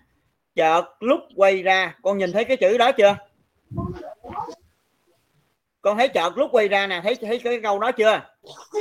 Chợt 0.56 0.84
lúc 0.99 1.19
quay 1.36 1.63
ra 1.63 1.95
con 2.02 2.17
nhìn 2.17 2.32
thấy 2.32 2.45
cái 2.45 2.58
chữ 2.58 2.78
đó 2.78 2.91
chưa? 2.91 3.17
Con 5.82 5.97
thấy 5.97 6.08
chợt 6.08 6.38
lúc 6.38 6.49
quay 6.54 6.67
ra 6.67 6.88
nè 6.88 7.02
thấy 7.04 7.15
thấy 7.15 7.39
cái 7.39 7.60
câu 7.63 7.80
đó 7.80 7.91
chưa? 7.91 8.21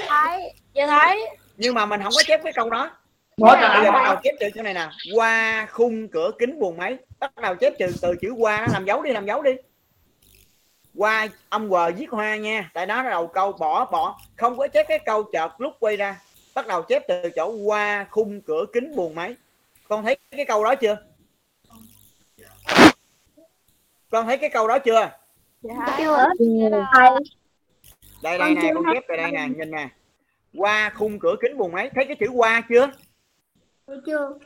Thấy 0.09 0.55
chưa 0.75 0.87
thấy. 0.87 1.29
Nhưng 1.57 1.75
mà 1.75 1.87
mình 1.87 2.03
không 2.03 2.13
có 2.17 2.23
chép 2.27 2.41
cái 2.45 2.53
câu 2.53 2.71
đó 2.71 2.91
bây 3.39 3.85
giờ 3.85 3.91
bắt 3.93 4.03
đầu 4.05 4.17
chép 4.23 4.35
từ 4.41 4.51
chỗ 4.55 4.63
này 4.63 4.75
nè. 4.75 4.89
Qua 5.15 5.67
khung 5.71 6.09
cửa 6.09 6.31
kính 6.39 6.61
buồng 6.61 6.77
máy. 6.77 6.97
Bắt 7.21 7.37
đầu 7.37 7.55
chép 7.55 7.73
từ 7.79 7.87
từ 8.03 8.17
chữ 8.21 8.31
qua 8.39 8.61
nó 8.61 8.67
làm 8.73 8.85
dấu 8.85 9.03
đi 9.03 9.13
làm 9.13 9.27
dấu 9.27 9.43
đi. 9.43 9.53
Qua 10.95 11.29
âm 11.49 11.71
quờ 11.71 11.91
viết 11.97 12.11
hoa 12.11 12.37
nha. 12.37 12.71
Tại 12.75 12.87
đó 12.87 13.03
nó 13.03 13.11
đầu 13.11 13.27
câu 13.27 13.53
bỏ 13.53 13.85
bỏ. 13.85 14.19
Không 14.37 14.59
có 14.59 14.69
chép 14.69 14.87
cái 14.89 14.99
câu 14.99 15.23
chợt 15.23 15.61
lúc 15.61 15.73
quay 15.81 15.97
ra. 15.97 16.21
Bắt 16.55 16.67
đầu 16.67 16.83
chép 16.83 17.03
từ 17.09 17.31
chỗ 17.37 17.51
qua 17.51 18.07
khung 18.11 18.41
cửa 18.41 18.65
kính 18.73 18.97
buồng 18.97 19.15
máy. 19.15 19.35
Con 19.89 20.05
thấy 20.05 20.17
cái 20.31 20.45
câu 20.45 20.65
đó 20.65 20.75
chưa? 20.75 20.97
Con 24.11 24.27
thấy 24.27 24.39
cái 24.39 24.51
câu 24.51 24.69
đó 24.69 24.79
chưa? 24.79 25.11
Chưa. 25.99 26.29
Đây 28.23 28.39
đây 28.39 28.55
nè 28.55 28.71
con 28.75 28.85
chép 28.95 29.05
tại 29.09 29.17
đây 29.17 29.31
nè 29.31 29.47
nhìn 29.57 29.71
nè. 29.71 29.89
Qua 30.55 30.91
khung 30.91 31.19
cửa 31.19 31.35
kính 31.41 31.59
buồng 31.59 31.73
máy. 31.73 31.91
Thấy 31.95 32.05
cái 32.05 32.17
chữ 32.21 32.27
qua 32.35 32.63
chưa 32.69 32.91
chưa? 34.07 34.39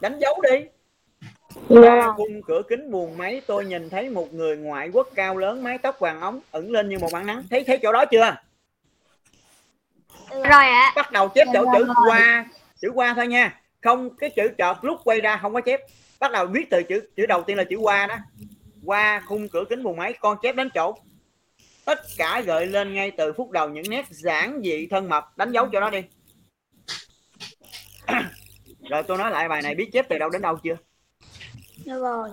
Đánh 0.00 0.18
dấu 0.20 0.40
đi. 0.42 0.64
Qua 1.68 2.12
khung 2.16 2.42
cửa 2.46 2.62
kính 2.68 2.90
buồng 2.90 3.18
máy 3.18 3.42
tôi 3.46 3.64
nhìn 3.64 3.90
thấy 3.90 4.10
một 4.10 4.34
người 4.34 4.56
ngoại 4.56 4.90
quốc 4.92 5.08
cao 5.14 5.36
lớn 5.36 5.62
mái 5.62 5.78
tóc 5.78 6.00
vàng 6.00 6.20
ống 6.20 6.40
ẩn 6.50 6.70
lên 6.70 6.88
như 6.88 6.98
một 6.98 7.08
bản 7.12 7.26
nắng. 7.26 7.42
Thấy 7.50 7.64
thấy 7.64 7.78
chỗ 7.82 7.92
đó 7.92 8.04
chưa? 8.04 8.36
Rồi 10.30 10.64
ạ. 10.64 10.92
Bắt 10.96 11.12
đầu 11.12 11.28
chép 11.28 11.48
chỗ 11.52 11.64
chữ 11.78 11.86
qua 12.08 12.46
chữ 12.80 12.90
qua 12.94 13.14
thôi 13.14 13.26
nha. 13.26 13.60
Không 13.82 14.16
cái 14.16 14.30
chữ 14.30 14.48
chợt 14.58 14.84
lúc 14.84 15.00
quay 15.04 15.20
ra 15.20 15.36
không 15.36 15.54
có 15.54 15.60
chép. 15.60 15.80
Bắt 16.20 16.32
đầu 16.32 16.46
viết 16.46 16.70
từ 16.70 16.82
chữ 16.82 17.00
chữ 17.16 17.26
đầu 17.26 17.42
tiên 17.42 17.56
là 17.56 17.64
chữ 17.64 17.76
qua 17.76 18.06
đó. 18.06 18.16
Qua 18.84 19.22
khung 19.26 19.48
cửa 19.48 19.64
kính 19.70 19.82
buồng 19.82 19.96
máy 19.96 20.12
con 20.20 20.38
chép 20.42 20.56
đến 20.56 20.70
chỗ. 20.74 20.94
Tất 21.84 22.00
cả 22.18 22.42
gợi 22.46 22.66
lên 22.66 22.94
ngay 22.94 23.10
từ 23.10 23.32
phút 23.32 23.50
đầu 23.50 23.68
những 23.68 23.90
nét 23.90 24.06
giản 24.10 24.60
dị 24.64 24.86
thân 24.86 25.08
mật. 25.08 25.24
Đánh 25.36 25.52
dấu 25.52 25.68
cho 25.72 25.80
nó 25.80 25.90
đi 25.90 26.02
rồi 28.90 29.02
tôi 29.02 29.18
nói 29.18 29.30
lại 29.30 29.48
bài 29.48 29.62
này 29.62 29.74
biết 29.74 29.90
chép 29.92 30.06
từ 30.08 30.18
đâu 30.18 30.30
đến 30.30 30.42
đâu 30.42 30.56
chưa? 30.62 30.76
Được 31.84 32.02
rồi. 32.02 32.30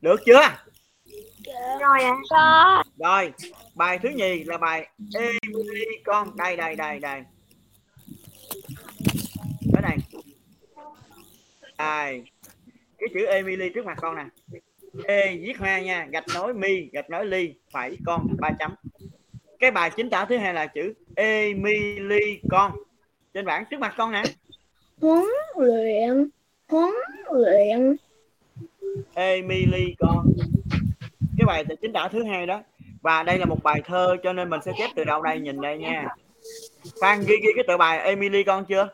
Được 0.00 0.20
chưa? 0.26 0.40
Rồi 1.80 2.02
ạ. 2.02 2.16
Có. 2.30 2.82
Rồi 2.98 3.32
bài 3.74 3.98
thứ 3.98 4.08
nhì 4.08 4.44
là 4.44 4.58
bài 4.58 4.88
Emily 5.14 5.84
con. 6.04 6.36
Đây 6.36 6.56
đây 6.56 6.76
đây 6.76 6.98
đây. 6.98 7.22
Cái 9.72 9.82
này. 9.82 9.98
Đây. 11.78 12.22
Cái 12.98 13.08
chữ 13.14 13.26
Emily 13.26 13.68
trước 13.74 13.86
mặt 13.86 13.98
con 14.00 14.16
nè. 14.16 14.24
E 15.04 15.36
viết 15.36 15.58
hoa 15.58 15.80
nha. 15.80 16.06
Gạch 16.10 16.24
nối 16.34 16.54
mi 16.54 16.88
gạch 16.92 17.10
nối 17.10 17.26
ly. 17.26 17.54
Phẩy 17.72 17.98
con. 18.06 18.26
Ba 18.40 18.50
chấm. 18.58 18.74
Cái 19.58 19.70
bài 19.70 19.90
chính 19.96 20.10
tả 20.10 20.24
thứ 20.24 20.36
hai 20.36 20.54
là 20.54 20.66
chữ 20.66 20.94
Emily 21.16 22.40
con. 22.50 22.72
Trên 23.34 23.44
bảng 23.44 23.64
trước 23.70 23.80
mặt 23.80 23.94
con 23.96 24.12
nè 24.12 24.22
huấn 25.00 25.24
luyện 25.56 26.28
huấn 26.68 26.92
luyện. 27.32 27.96
Emily 29.14 29.94
con. 29.98 30.32
Cái 31.38 31.46
bài 31.46 31.64
chính 31.82 31.92
tả 31.92 32.08
thứ 32.12 32.24
hai 32.24 32.46
đó. 32.46 32.62
Và 33.02 33.22
đây 33.22 33.38
là 33.38 33.46
một 33.46 33.62
bài 33.62 33.82
thơ 33.84 34.16
cho 34.22 34.32
nên 34.32 34.50
mình 34.50 34.60
sẽ 34.64 34.72
chép 34.78 34.90
từ 34.96 35.04
đâu 35.04 35.22
đây 35.22 35.40
nhìn 35.40 35.60
đây 35.60 35.78
nha. 35.78 36.08
Phan 37.00 37.20
ghi 37.20 37.36
ghi 37.42 37.48
cái 37.54 37.64
tựa 37.68 37.76
bài 37.76 37.98
Emily 37.98 38.42
con 38.42 38.64
chưa? 38.64 38.88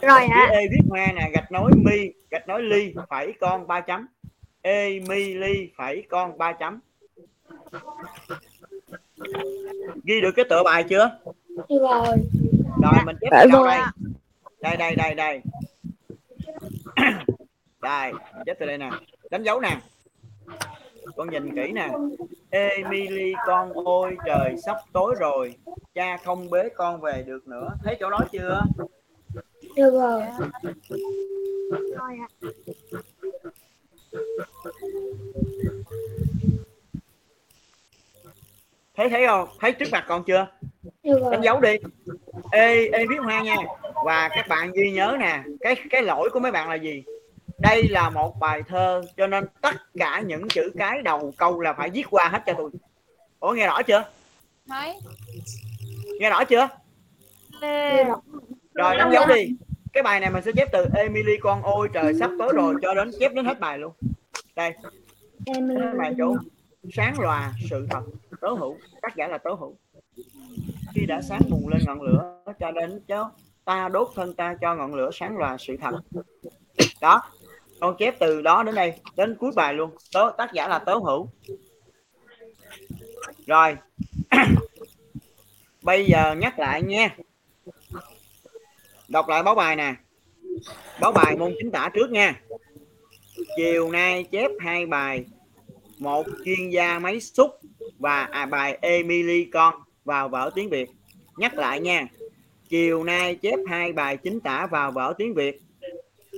Rồi 0.00 0.24
ạ 0.30 0.48
E 0.52 0.60
viết 0.70 0.80
hoa 0.88 1.06
nè 1.06 1.30
gạch 1.32 1.52
nối 1.52 1.70
mi 1.76 2.12
gạch 2.30 2.48
nối 2.48 2.62
ly 2.62 2.94
phẩy 3.10 3.32
con 3.40 3.66
ba 3.66 3.80
chấm. 3.80 4.06
Emily 4.62 5.70
phẩy 5.76 6.02
con 6.08 6.38
ba 6.38 6.52
chấm. 6.52 6.80
Ghi 10.04 10.20
được 10.20 10.32
cái 10.36 10.44
tựa 10.50 10.62
bài 10.62 10.84
chưa? 10.88 11.10
Rồi. 11.68 12.16
Rồi 12.82 12.92
mình 13.06 13.16
chép 13.20 13.28
từ 13.42 13.50
đâu 13.52 13.66
đây. 13.66 13.80
Đây 14.66 14.76
đây 14.76 14.94
đây 14.96 15.14
đây. 15.14 15.40
Đây 17.82 18.12
chép 18.46 18.56
từ 18.60 18.66
đây 18.66 18.78
nè. 18.78 18.90
Đánh 19.30 19.42
dấu 19.42 19.60
nè. 19.60 19.80
Con 21.16 21.30
nhìn 21.30 21.54
kỹ 21.56 21.72
nè. 21.72 21.88
Emily 22.50 23.32
con 23.46 23.72
ôi 23.72 24.16
trời 24.26 24.56
sắp 24.66 24.76
tối 24.92 25.14
rồi. 25.18 25.54
Cha 25.94 26.16
không 26.16 26.50
bế 26.50 26.68
con 26.76 27.00
về 27.00 27.24
được 27.26 27.48
nữa. 27.48 27.68
Thấy 27.84 27.96
chỗ 28.00 28.10
đó 28.10 28.20
chưa? 28.32 28.60
Được 29.76 29.90
rồi. 29.90 30.22
Thấy 38.96 39.08
thấy 39.08 39.26
không? 39.26 39.48
Thấy 39.60 39.72
trước 39.72 39.88
mặt 39.92 40.04
con 40.08 40.24
chưa? 40.26 40.46
Được 41.02 41.18
rồi. 41.20 41.32
Đánh 41.32 41.42
dấu 41.42 41.60
đi. 41.60 41.76
Ê 42.52 42.88
ê 42.92 43.06
viết 43.06 43.18
hoa 43.22 43.42
nha 43.42 43.56
và 44.06 44.28
các 44.28 44.48
bạn 44.48 44.72
ghi 44.72 44.90
nhớ 44.90 45.16
nè 45.20 45.42
cái 45.60 45.76
cái 45.90 46.02
lỗi 46.02 46.30
của 46.32 46.40
mấy 46.40 46.52
bạn 46.52 46.68
là 46.68 46.74
gì? 46.74 47.04
Đây 47.58 47.88
là 47.88 48.10
một 48.10 48.36
bài 48.40 48.62
thơ 48.68 49.02
cho 49.16 49.26
nên 49.26 49.44
tất 49.60 49.74
cả 49.98 50.22
những 50.26 50.48
chữ 50.48 50.70
cái 50.78 51.02
đầu 51.02 51.32
câu 51.36 51.60
là 51.60 51.72
phải 51.72 51.90
viết 51.90 52.04
qua 52.10 52.28
hết 52.28 52.42
cho 52.46 52.52
tôi 52.58 52.70
ủa 53.40 53.52
nghe 53.52 53.66
rõ 53.66 53.82
chưa? 53.82 54.04
Thấy 54.68 54.94
nghe 56.20 56.30
rõ 56.30 56.44
chưa? 56.44 56.68
Rồi 58.74 58.96
đánh 58.96 59.10
dấu 59.12 59.26
đi. 59.26 59.48
Cái 59.92 60.02
bài 60.02 60.20
này 60.20 60.30
mình 60.30 60.42
sẽ 60.44 60.52
chép 60.56 60.68
từ 60.72 60.86
Emily 60.94 61.36
con 61.40 61.62
ôi 61.62 61.88
trời 61.94 62.14
sắp 62.14 62.30
tối 62.38 62.52
rồi 62.56 62.74
cho 62.82 62.94
đến 62.94 63.10
chép 63.20 63.32
đến 63.34 63.44
hết 63.44 63.60
bài 63.60 63.78
luôn. 63.78 63.92
Đây. 64.56 64.72
Bài 65.98 66.14
chú. 66.18 66.36
Sáng 66.92 67.20
lòa 67.20 67.52
sự 67.70 67.86
thật. 67.90 68.02
Tố 68.40 68.48
hữu. 68.48 68.76
Tác 69.02 69.16
giả 69.16 69.28
là 69.28 69.38
tố 69.38 69.54
hữu. 69.54 69.76
Khi 70.94 71.06
đã 71.06 71.22
sáng 71.22 71.40
bùng 71.50 71.68
lên 71.68 71.80
ngọn 71.86 72.02
lửa 72.02 72.42
cho 72.60 72.70
đến 72.70 73.00
chớ 73.08 73.24
ta 73.66 73.88
đốt 73.88 74.08
thân 74.14 74.34
ta 74.34 74.56
cho 74.60 74.74
ngọn 74.74 74.94
lửa 74.94 75.10
sáng 75.12 75.36
lòa 75.36 75.56
sự 75.58 75.76
thật. 75.80 75.92
Đó 77.00 77.22
con 77.80 77.96
chép 77.98 78.14
từ 78.20 78.42
đó 78.42 78.62
đến 78.62 78.74
đây 78.74 78.92
đến 79.16 79.36
cuối 79.38 79.50
bài 79.56 79.74
luôn. 79.74 79.90
Tớ 80.12 80.32
tác 80.38 80.52
giả 80.52 80.68
là 80.68 80.78
tớ 80.78 80.94
hữu. 80.94 81.28
Rồi. 83.46 83.76
Bây 85.82 86.06
giờ 86.06 86.34
nhắc 86.34 86.58
lại 86.58 86.82
nha. 86.82 87.16
Đọc 89.08 89.28
lại 89.28 89.42
báo 89.42 89.54
bài 89.54 89.76
nè. 89.76 89.94
Báo 91.00 91.12
bài 91.12 91.36
môn 91.36 91.54
chính 91.58 91.70
tả 91.70 91.90
trước 91.94 92.10
nha. 92.10 92.40
Chiều 93.56 93.90
nay 93.90 94.24
chép 94.24 94.50
hai 94.60 94.86
bài. 94.86 95.24
Một 95.98 96.26
chuyên 96.44 96.70
gia 96.70 96.98
máy 96.98 97.20
xúc 97.20 97.60
và 97.98 98.22
à, 98.22 98.46
bài 98.46 98.78
Emily 98.80 99.44
con 99.44 99.74
vào 100.04 100.28
vở 100.28 100.50
tiếng 100.54 100.70
Việt. 100.70 100.90
Nhắc 101.36 101.54
lại 101.54 101.80
nha 101.80 102.06
chiều 102.68 103.04
nay 103.04 103.34
chép 103.34 103.58
hai 103.66 103.92
bài 103.92 104.16
chính 104.16 104.40
tả 104.40 104.66
vào 104.70 104.92
vở 104.92 105.14
tiếng 105.18 105.34
Việt. 105.34 105.60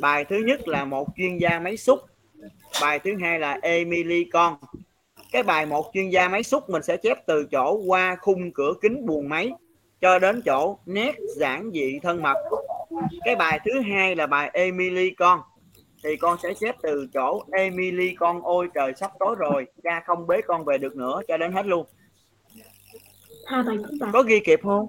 Bài 0.01 0.25
thứ 0.25 0.37
nhất 0.47 0.69
là 0.69 0.85
một 0.85 1.09
chuyên 1.17 1.39
gia 1.39 1.59
máy 1.59 1.77
xúc. 1.77 2.01
Bài 2.81 2.99
thứ 2.99 3.11
hai 3.21 3.39
là 3.39 3.59
Emily 3.63 4.25
con. 4.25 4.57
Cái 5.33 5.43
bài 5.43 5.67
một 5.67 5.91
chuyên 5.95 6.11
gia 6.11 6.29
máy 6.29 6.43
xúc 6.43 6.71
mình 6.71 6.83
sẽ 6.83 6.97
chép 6.97 7.27
từ 7.27 7.47
chỗ 7.51 7.83
qua 7.87 8.17
khung 8.21 8.53
cửa 8.53 8.73
kính 8.81 9.07
buồng 9.07 9.29
máy 9.29 9.51
cho 10.01 10.19
đến 10.19 10.43
chỗ 10.45 10.79
nét 10.87 11.15
giản 11.37 11.71
dị 11.75 11.99
thân 12.03 12.23
mật. 12.23 12.37
Cái 13.25 13.37
bài 13.37 13.61
thứ 13.65 13.81
hai 13.81 14.17
là 14.17 14.27
bài 14.27 14.51
Emily 14.53 15.11
con. 15.11 15.41
Thì 16.05 16.17
con 16.17 16.39
sẽ 16.43 16.55
chép 16.55 16.77
từ 16.83 17.07
chỗ 17.15 17.43
Emily 17.53 18.15
con 18.15 18.43
ôi 18.43 18.69
trời 18.75 18.93
sắp 18.97 19.11
tối 19.19 19.35
rồi 19.39 19.67
cha 19.83 20.03
không 20.07 20.27
bế 20.27 20.41
con 20.41 20.65
về 20.65 20.79
được 20.79 20.97
nữa 20.97 21.21
cho 21.29 21.37
đến 21.37 21.53
hết 21.53 21.67
luôn. 21.67 21.87
Có 24.13 24.23
ghi 24.23 24.41
kịp 24.41 24.61
không 24.63 24.87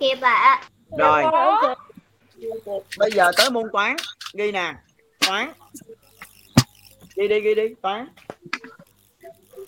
kịp 0.00 0.18
ạ 0.20 0.62
rồi. 0.98 1.24
Bây 2.98 3.10
giờ 3.10 3.32
tới 3.36 3.50
môn 3.50 3.64
toán. 3.72 3.96
Ghi 4.34 4.52
nè. 4.52 4.74
Toán. 5.26 5.52
Ghi 7.16 7.28
đi 7.28 7.40
ghi 7.40 7.54
đi. 7.54 7.74
Toán. 7.82 8.08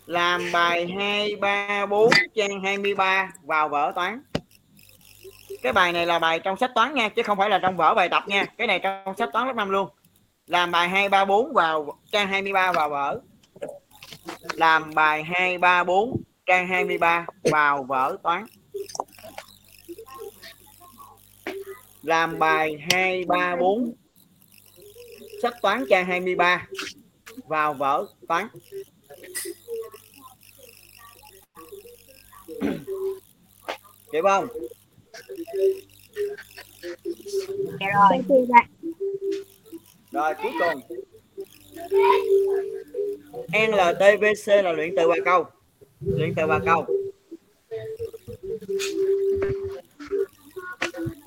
Làm 0.07 0.53
bài 0.53 0.89
2 0.99 1.37
3 1.37 1.87
4 1.87 2.11
trang 2.35 2.61
23 2.63 3.33
vào 3.43 3.69
vở 3.69 3.93
toán. 3.95 4.23
Cái 5.63 5.73
bài 5.73 5.93
này 5.93 6.07
là 6.07 6.19
bài 6.19 6.39
trong 6.39 6.57
sách 6.57 6.71
toán 6.75 6.95
nha 6.95 7.09
chứ 7.09 7.23
không 7.23 7.39
phải 7.39 7.51
là 7.51 7.59
trong 7.63 7.77
vở 7.77 7.95
bài 7.95 8.09
tập 8.09 8.23
nha. 8.27 8.45
Cái 8.59 8.67
này 8.67 8.79
trong 8.79 9.15
sách 9.19 9.29
toán 9.33 9.47
lớp 9.47 9.57
5 9.57 9.71
luôn. 9.71 9.89
Làm 10.47 10.71
bài 10.71 10.89
2 10.89 11.09
3 11.09 11.25
4 11.25 11.53
vào 11.53 11.99
trang 12.13 12.29
23 12.29 12.73
vào 12.73 12.89
vở. 12.89 13.21
Làm 14.53 14.95
bài 14.95 15.23
2 15.23 15.59
3 15.59 15.85
4 15.85 16.23
trang 16.47 16.67
23 16.67 17.27
vào 17.51 17.83
vở 17.83 18.17
toán 18.23 18.47
làm 22.03 22.39
bài 22.39 22.79
2 22.91 23.25
3 23.25 23.57
4 23.57 23.93
sách 25.43 25.55
toán 25.63 25.85
trang 25.91 26.07
23 26.07 26.67
vào 27.47 27.75
vở 27.75 28.07
toán. 28.29 28.49
Kịp 34.13 34.23
không? 34.23 34.47
Rồi. 37.81 38.19
Rồi 40.13 40.35
cuối 40.43 40.53
cùng. 40.61 40.81
NLTVC 43.49 44.49
là 44.65 44.73
luyện 44.73 44.95
từ 44.97 45.09
ba 45.09 45.17
câu. 45.25 45.47
Luyện 46.01 46.35
từ 46.37 46.47
ba 46.47 46.59
câu 46.65 46.87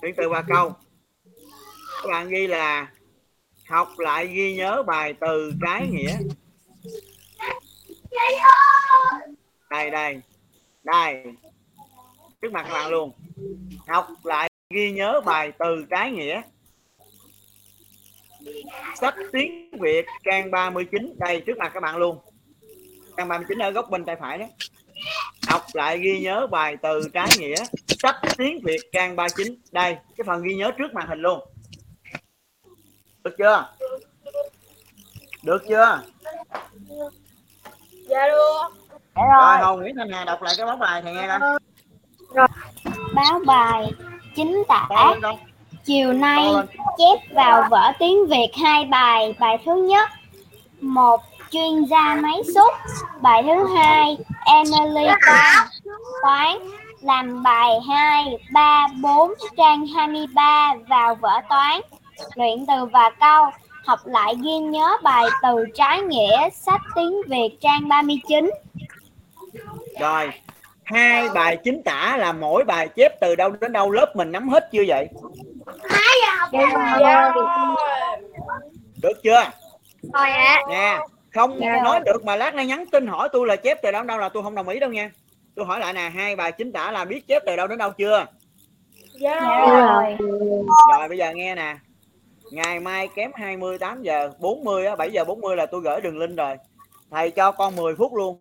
luyện 0.03 0.15
từ 0.17 0.29
ba 0.29 0.41
câu. 0.47 0.73
Các 2.01 2.09
bạn 2.09 2.29
ghi 2.29 2.47
là 2.47 2.91
học 3.69 3.87
lại 3.97 4.27
ghi 4.27 4.55
nhớ 4.55 4.83
bài 4.87 5.13
từ 5.21 5.53
trái 5.61 5.87
nghĩa. 5.91 6.17
Đây 9.69 9.91
đây 9.91 10.21
đây. 10.83 11.23
Trước 12.41 12.51
mặt 12.51 12.63
các 12.67 12.73
bạn 12.73 12.91
luôn. 12.91 13.11
Học 13.87 14.07
lại 14.23 14.49
ghi 14.69 14.91
nhớ 14.91 15.21
bài 15.25 15.51
từ 15.59 15.85
trái 15.89 16.11
nghĩa. 16.11 16.41
Sách 18.95 19.15
tiếng 19.31 19.71
Việt, 19.79 20.05
trang 20.23 20.51
39 20.51 21.15
đây, 21.19 21.43
trước 21.45 21.57
mặt 21.57 21.71
các 21.73 21.79
bạn 21.79 21.97
luôn. 21.97 22.19
Trang 23.17 23.27
39 23.27 23.57
ở 23.59 23.71
góc 23.71 23.89
bên 23.89 24.05
tay 24.05 24.15
phải 24.19 24.37
đấy 24.37 24.49
học 25.53 25.65
lại 25.73 25.99
ghi 25.99 26.19
nhớ 26.19 26.47
bài 26.47 26.77
từ 26.81 27.01
trái 27.13 27.27
nghĩa 27.39 27.55
sách 27.87 28.15
tiếng 28.37 28.59
Việt 28.63 28.79
trang 28.91 29.15
39 29.15 29.55
đây 29.71 29.97
cái 30.17 30.25
phần 30.27 30.43
ghi 30.43 30.55
nhớ 30.55 30.71
trước 30.77 30.93
màn 30.93 31.07
hình 31.07 31.19
luôn. 31.19 31.39
Được 33.23 33.35
chưa? 33.37 33.69
Được 35.43 35.63
chưa? 35.69 36.01
Dạ 38.09 38.27
được. 38.27 38.69
Rồi. 39.15 39.57
Hồng 39.57 39.79
Nguyễn 39.79 39.95
Thanh 39.95 40.09
Hà 40.11 40.25
đọc 40.25 40.41
lại 40.41 40.53
cái 40.57 40.65
báo 40.65 40.77
bài 40.77 41.01
thầy 41.01 41.13
nghe 41.13 41.27
coi. 41.27 41.59
Báo 43.13 43.39
bài 43.45 43.91
chính 44.35 44.63
tả. 44.67 44.87
Chiều 45.85 46.13
nay 46.13 46.49
chép 46.97 47.35
vào 47.35 47.67
vở 47.71 47.91
tiếng 47.99 48.27
Việt 48.27 48.49
hai 48.63 48.85
bài. 48.85 49.35
Bài 49.39 49.57
thứ 49.65 49.75
nhất 49.89 50.09
một 50.81 51.21
chuyên 51.53 51.85
gia 51.85 52.15
máy 52.15 52.41
xúc. 52.55 52.73
Bài 53.21 53.43
thứ 53.43 53.75
hai 53.75 54.17
Emily 54.45 55.07
toán. 56.21 56.57
Làm 57.01 57.43
bài 57.43 57.69
2, 57.87 58.37
3, 58.51 58.87
4 59.01 59.33
trang 59.57 59.87
23 59.87 60.73
vào 60.87 61.15
vở 61.15 61.41
toán. 61.49 61.81
Luyện 62.35 62.65
từ 62.67 62.85
và 62.85 63.09
câu 63.19 63.45
học 63.85 63.99
lại 64.05 64.35
ghi 64.43 64.57
nhớ 64.59 64.97
bài 65.03 65.25
từ 65.41 65.65
trái 65.73 66.01
nghĩa 66.01 66.49
sách 66.49 66.81
tiếng 66.95 67.21
Việt 67.27 67.57
trang 67.61 67.87
39 67.87 68.49
rồi 69.99 70.31
hai 70.83 71.29
bài 71.29 71.57
chính 71.63 71.83
tả 71.83 72.17
là 72.17 72.31
mỗi 72.31 72.63
bài 72.63 72.87
chép 72.95 73.19
từ 73.21 73.35
đâu 73.35 73.49
đến 73.61 73.71
đâu 73.71 73.91
lớp 73.91 74.15
mình 74.15 74.31
nắm 74.31 74.49
hết 74.49 74.69
chưa 74.71 74.83
vậy? 74.87 75.07
Được 79.01 79.23
chưa? 79.23 79.43
Rồi 80.13 80.29
ạ. 80.29 80.61
Nha 80.69 80.99
không 81.33 81.59
Dạ. 81.61 81.81
nói 81.83 81.99
được 82.05 82.25
mà 82.25 82.35
lát 82.35 82.55
nay 82.55 82.65
nhắn 82.65 82.85
tin 82.91 83.07
hỏi 83.07 83.29
tôi 83.33 83.47
là 83.47 83.55
chép 83.55 83.77
từ 83.83 83.91
đâu 83.91 84.01
đến 84.01 84.07
đâu 84.07 84.17
là 84.17 84.29
tôi 84.29 84.43
không 84.43 84.55
đồng 84.55 84.69
ý 84.69 84.79
đâu 84.79 84.89
nha. 84.89 85.11
Tôi 85.55 85.65
hỏi 85.65 85.79
lại 85.79 85.93
nè 85.93 86.09
hai 86.09 86.35
bài 86.35 86.51
chính 86.51 86.71
tả 86.71 86.91
là 86.91 87.05
biết 87.05 87.27
chép 87.27 87.43
từ 87.45 87.55
đâu 87.55 87.67
đến 87.67 87.77
đâu 87.77 87.91
chưa? 87.97 88.25
Dạ. 89.19 89.39
Rồi. 89.39 90.17
Rồi 90.97 91.07
bây 91.09 91.17
giờ 91.17 91.31
nghe 91.35 91.55
nè. 91.55 91.77
Ngày 92.51 92.79
mai 92.79 93.07
kém 93.15 93.31
28 93.33 94.01
giờ 94.03 94.31
40 94.39 94.85
á 94.85 94.95
7 94.95 95.11
giờ 95.11 95.23
40 95.23 95.55
là 95.55 95.65
tôi 95.65 95.81
gửi 95.81 96.01
đường 96.01 96.17
link 96.17 96.37
rồi. 96.37 96.55
Thầy 97.11 97.31
cho 97.31 97.51
con 97.51 97.75
10 97.75 97.95
phút 97.95 98.13
luôn. 98.13 98.39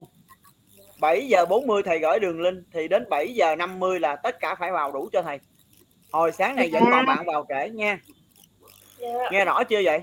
7 1.01 1.28
giờ 1.28 1.47
40 1.47 1.82
thầy 1.82 1.99
gửi 1.99 2.20
đường 2.20 2.40
link 2.40 2.59
thì 2.72 2.88
đến 2.88 3.05
7 3.11 3.34
giờ 3.34 3.57
50 3.57 4.01
là 4.01 4.16
tất 4.16 4.40
cả 4.40 4.55
phải 4.55 4.72
vào 4.72 4.93
đủ 4.93 5.09
cho 5.12 5.22
thầy. 5.22 5.38
Hồi 6.12 6.32
sáng 6.32 6.57
này 6.57 6.70
vẫn 6.72 6.82
còn 6.90 7.07
bạn 7.07 7.24
vào 7.26 7.47
trễ 7.49 7.70
nha. 7.70 7.99
Nghe 9.30 9.45
rõ 9.45 9.64
chưa 9.64 9.80
vậy 9.84 10.01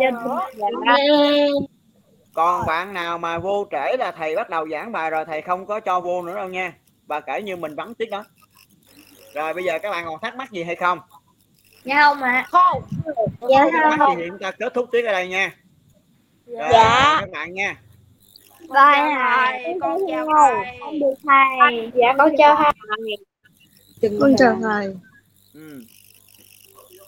dạ 0.00 0.10
còn 2.34 2.66
bạn 2.66 2.92
nào 2.94 3.18
mà 3.18 3.38
vô 3.38 3.66
trễ 3.70 3.96
là 3.96 4.12
thầy 4.16 4.36
bắt 4.36 4.50
đầu 4.50 4.68
giảng 4.68 4.92
bài 4.92 5.10
rồi 5.10 5.24
thầy 5.24 5.42
không 5.42 5.66
có 5.66 5.80
cho 5.80 6.00
vô 6.00 6.22
nữa 6.22 6.36
đâu 6.36 6.48
nha. 6.48 6.74
Và 7.06 7.20
kể 7.20 7.42
như 7.42 7.56
mình 7.56 7.74
vắng 7.74 7.94
tiết 7.94 8.10
đó. 8.10 8.24
Rồi 9.34 9.54
bây 9.54 9.64
giờ 9.64 9.78
các 9.78 9.90
bạn 9.90 10.04
còn 10.06 10.20
thắc 10.22 10.36
mắc 10.36 10.50
gì 10.50 10.62
hay 10.64 10.76
không? 10.76 10.98
Dạ 11.84 12.02
không 12.02 12.22
ạ. 12.22 12.48
Dạ 13.50 13.66
thắc 13.72 13.98
mắc 13.98 14.08
gì 14.10 14.14
thì 14.22 14.28
chúng 14.28 14.38
ta 14.38 14.50
kết 14.50 14.74
thúc 14.74 14.88
tiết 14.92 15.04
ở 15.06 15.12
đây 15.12 15.28
nha. 15.28 15.56
Rồi, 16.46 16.68
Dạ. 16.72 17.16
các 17.20 17.30
bạn 17.32 17.54
nha. 17.54 17.76
Bye 18.60 19.14
thầy 19.14 19.78
con 19.80 20.00
chào 20.08 20.26
thầy. 20.36 20.78
Con 20.80 20.98
được 21.00 21.14
thầy. 21.24 21.90
Dạ 21.94 22.14
con 22.18 22.30
chào 22.38 22.56
thầy. 22.56 22.72
Con 24.20 24.34
chào 24.38 24.58
thầy. 24.62 24.96
Ừ. 25.54 25.84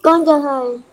con 0.03 0.27
chào 0.27 0.41
thầy 0.41 0.79